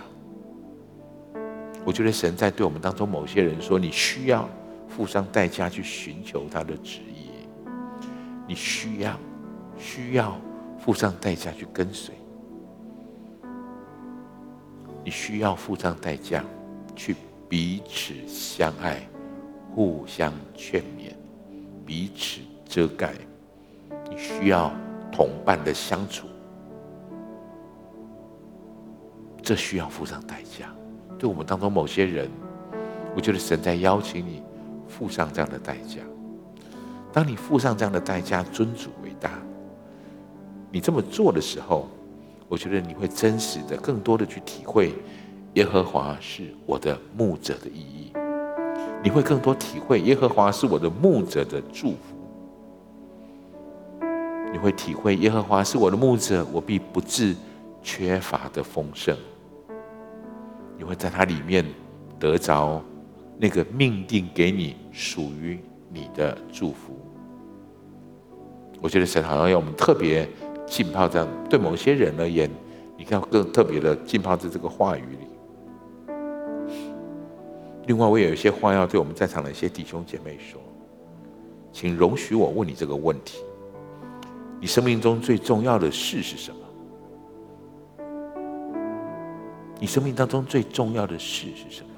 [1.86, 4.46] 我觉得神在对我们当中某些人说：“你需要
[4.90, 7.30] 付上代价去寻求他的旨意，
[8.46, 9.18] 你需要
[9.78, 10.38] 需要
[10.78, 12.14] 付上代价去跟随，
[15.02, 16.44] 你需要付上代价
[16.94, 17.16] 去
[17.48, 19.00] 彼此相爱、
[19.74, 21.12] 互相劝勉、
[21.86, 23.14] 彼此遮盖。
[24.10, 24.72] 你需要
[25.10, 26.26] 同伴的相处，
[29.42, 30.72] 这需要付上代价。”
[31.18, 32.30] 对我们当中某些人，
[33.16, 34.42] 我觉得神在邀请你
[34.86, 36.00] 付上这样的代价。
[37.12, 39.40] 当你付上这样的代价，尊主为大，
[40.70, 41.88] 你这么做的时候，
[42.48, 44.94] 我觉得你会真实的、更多的去体会
[45.58, 48.12] 耶和华是我的牧者的意义。
[49.02, 51.98] 你会更多体会耶和华是我的牧者的祝福。
[54.52, 57.34] 你会体会耶和华是我的牧者，我必不致
[57.82, 59.16] 缺乏的丰盛。
[60.76, 61.64] 你会在它里面
[62.20, 62.80] 得着
[63.36, 65.58] 那个命定给你属于
[65.92, 66.96] 你的祝福。
[68.80, 70.26] 我觉得神好像要我们特别
[70.66, 72.48] 浸泡这样，对某些人而言，
[72.96, 75.27] 你看更特别的浸泡在这个话语里。
[77.88, 80.60] 另外，我有一些话要对我们在场的一些弟兄姐妹说，
[81.72, 83.38] 请容许我问你这个问题：
[84.60, 86.58] 你生命中最重要的事是什么？
[89.80, 91.88] 你生命当中最重要的事是什么？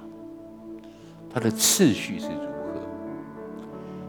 [1.29, 2.81] 它的次序是如何？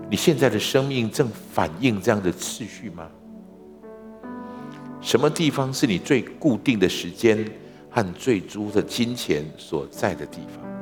[0.08, 3.10] 你现在的生命正反映这样的次序吗？
[5.02, 7.44] 什么地方是你最固定的时间
[7.90, 10.81] 和最初的金钱所在的地方？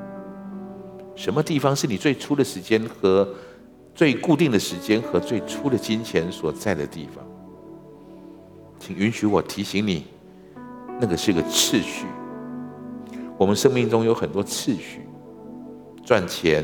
[1.19, 3.27] 什么地方是你最初的时间和
[3.93, 7.21] 最固定的时间和最初的金钱所在的地方？
[8.79, 10.05] 请允许我提醒你，
[10.97, 12.05] 那个是个次序。
[13.37, 15.01] 我们生命中有很多次序：
[16.05, 16.63] 赚钱、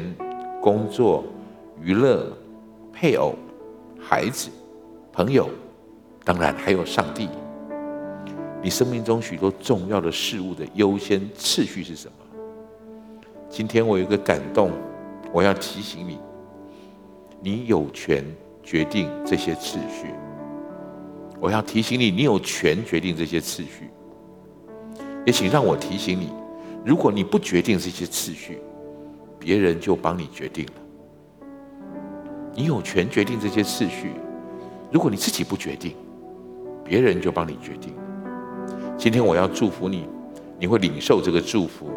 [0.61, 1.25] 工作、
[1.81, 2.25] 娱乐、
[2.93, 3.35] 配偶、
[3.99, 4.49] 孩子、
[5.11, 5.49] 朋友，
[6.23, 7.27] 当然还有上帝。
[8.63, 12.24] 你生命中许多重要的事物的优先次序是什么？
[13.55, 14.69] 今天我有一个感动，
[15.31, 16.19] 我要提醒你：
[17.39, 18.21] 你有权
[18.61, 20.07] 决定这些次序。
[21.39, 23.89] 我要提醒你，你有权决定这些次序。
[25.25, 26.33] 也请让我提醒你。
[26.83, 28.59] 如果你不决定这些次序，
[29.39, 30.73] 别人就帮你决定了。
[32.53, 34.11] 你有权决定这些次序。
[34.91, 35.95] 如果你自己不决定，
[36.83, 38.01] 别人就帮你决定了。
[38.97, 40.09] 今天我要祝福你，
[40.59, 41.89] 你会领受这个祝福，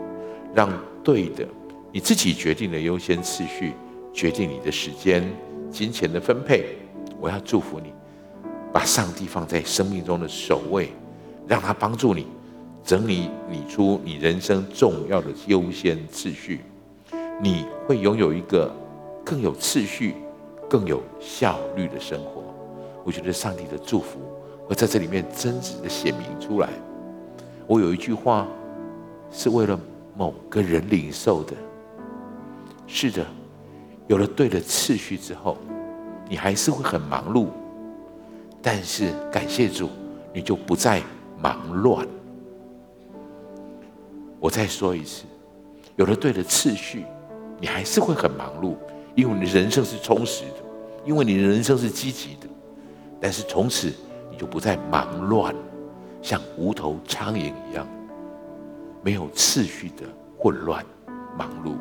[0.55, 0.71] 让
[1.03, 1.47] 对的
[1.93, 3.73] 你自己决定的优先次序，
[4.13, 5.25] 决定你的时间、
[5.71, 6.77] 金钱的分配。
[7.21, 7.93] 我要祝福你，
[8.73, 10.93] 把上帝放在生命中的首位，
[11.47, 12.27] 让他帮助你。
[12.85, 16.61] 整理理出你人生重要的优先次序，
[17.43, 18.75] 你会拥有一个
[19.23, 20.15] 更有次序、
[20.71, 22.43] 更有效率的生活。
[23.05, 24.21] 我觉得上帝的祝福
[24.67, 26.71] 会在这里面真实的显明出来。
[27.67, 28.49] 我有一句话
[29.31, 29.79] 是为了
[30.19, 31.55] 某个人领受的，
[32.89, 33.25] 是的，
[34.09, 35.57] 有了对的次序之后，
[36.29, 37.47] 你还是会很忙碌，
[38.61, 39.89] 但是感谢主，
[40.35, 41.01] 你就不再
[41.41, 42.05] 忙乱。
[44.41, 45.23] 我再说一次，
[45.95, 47.05] 有了对的次序，
[47.61, 48.75] 你还是会很忙碌，
[49.15, 50.57] 因为你的人生是充实的，
[51.05, 52.49] 因为你的人生是积极的。
[53.21, 53.93] 但是从此
[54.33, 55.55] 你就不再忙乱，
[56.21, 57.87] 像无头苍蝇一样，
[59.03, 60.05] 没有次序的
[60.37, 60.85] 混乱、
[61.37, 61.75] 忙碌。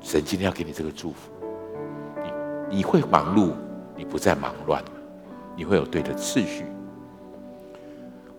[0.00, 1.30] 神今天要给你这个祝福，
[2.70, 3.52] 你你会忙碌，
[3.96, 4.82] 你不再忙乱，
[5.56, 6.64] 你会有对的次序。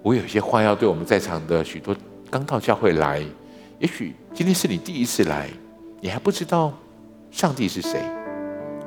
[0.01, 1.95] 我有些话要对我们在场的许多。
[2.29, 3.25] 刚到教会来，
[3.79, 5.49] 也许今天是你第一次来，
[6.01, 6.73] 你还不知道
[7.31, 8.01] 上帝是谁。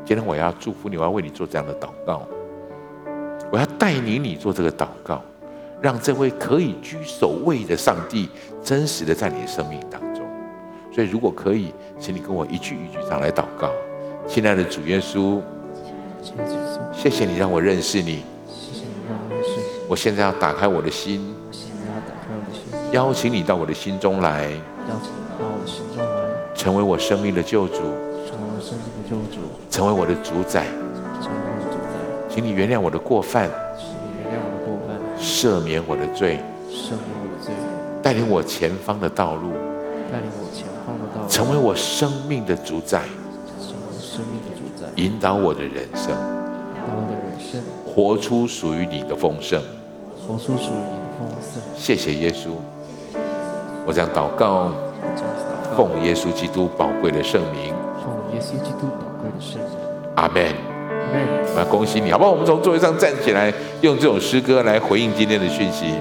[0.05, 2.29] 今天我要祝福你，我要为你做这样的祷告，
[3.51, 5.23] 我要带领你做这个祷告，
[5.81, 8.29] 让这位可以居首位的上帝
[8.63, 10.25] 真实的在你的生命当中。
[10.93, 13.71] 所以，如果可以，请你跟我一句一句上来祷告。
[14.27, 15.41] 亲爱的主耶稣，
[16.93, 19.87] 谢谢你让我认识你，谢谢你让我认识你。
[19.89, 21.35] 我现在要打开我的心。
[22.93, 24.51] 邀请你到我的心中来，
[24.89, 26.13] 邀请你到我的心中来，
[26.57, 29.39] 成为我生命的救主，成为我生命的救主，
[29.71, 30.67] 成为我的主宰，
[32.29, 33.49] 请你原谅我的过犯，
[35.21, 36.41] 赦免我的罪，
[36.71, 37.55] 赦免我的罪，
[38.03, 39.51] 带领我前方的道路，
[40.11, 43.03] 带领我前方的道路，成为我生命的主宰，
[43.61, 46.17] 成为生命的主宰，引导我的人生，引
[46.75, 49.63] 导我的人生，活出属于你的丰盛，
[50.27, 51.63] 活出属于你的丰盛。
[51.77, 52.51] 谢谢耶稣。
[53.87, 54.73] 我将祷告，
[55.77, 57.75] 奉耶稣基督宝贵的圣名。
[58.03, 59.69] 奉耶稣基督宝贵的圣名。
[60.17, 60.70] 阿门。
[61.55, 62.31] 那恭喜你，好不好？
[62.31, 65.95] 我们从座位上站起来，用这首诗歌来回应今天的讯息。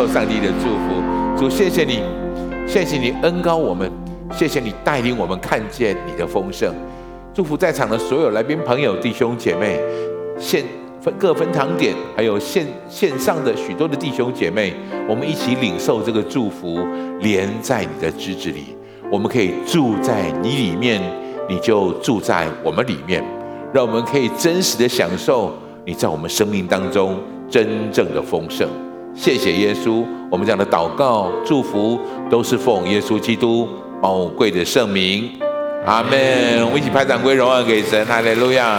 [0.00, 2.00] 受上帝的祝福，主，谢谢你，
[2.66, 3.90] 谢谢你恩膏我们。
[4.32, 6.74] 谢谢你带领我们看见你的丰盛，
[7.34, 9.78] 祝福在场的所有来宾朋友、弟兄姐妹，
[10.38, 10.64] 现
[11.02, 14.72] 分各分堂点，还有线线上的许多的弟兄姐妹，
[15.06, 16.78] 我们一起领受这个祝福，
[17.20, 18.74] 连在你的枝子里，
[19.12, 21.02] 我们可以住在你里面，
[21.46, 23.22] 你就住在我们里面，
[23.70, 25.52] 让我们可以真实的享受
[25.84, 27.18] 你在我们生命当中
[27.50, 28.66] 真正的丰盛。
[29.14, 32.00] 谢谢耶稣，我们讲的祷告、祝福
[32.30, 33.68] 都是奉耶稣基督。
[34.00, 35.30] 宝贵的圣名，
[35.84, 36.64] 阿门。
[36.64, 38.78] 我们一起拍掌归荣耀给神，哈利路亚。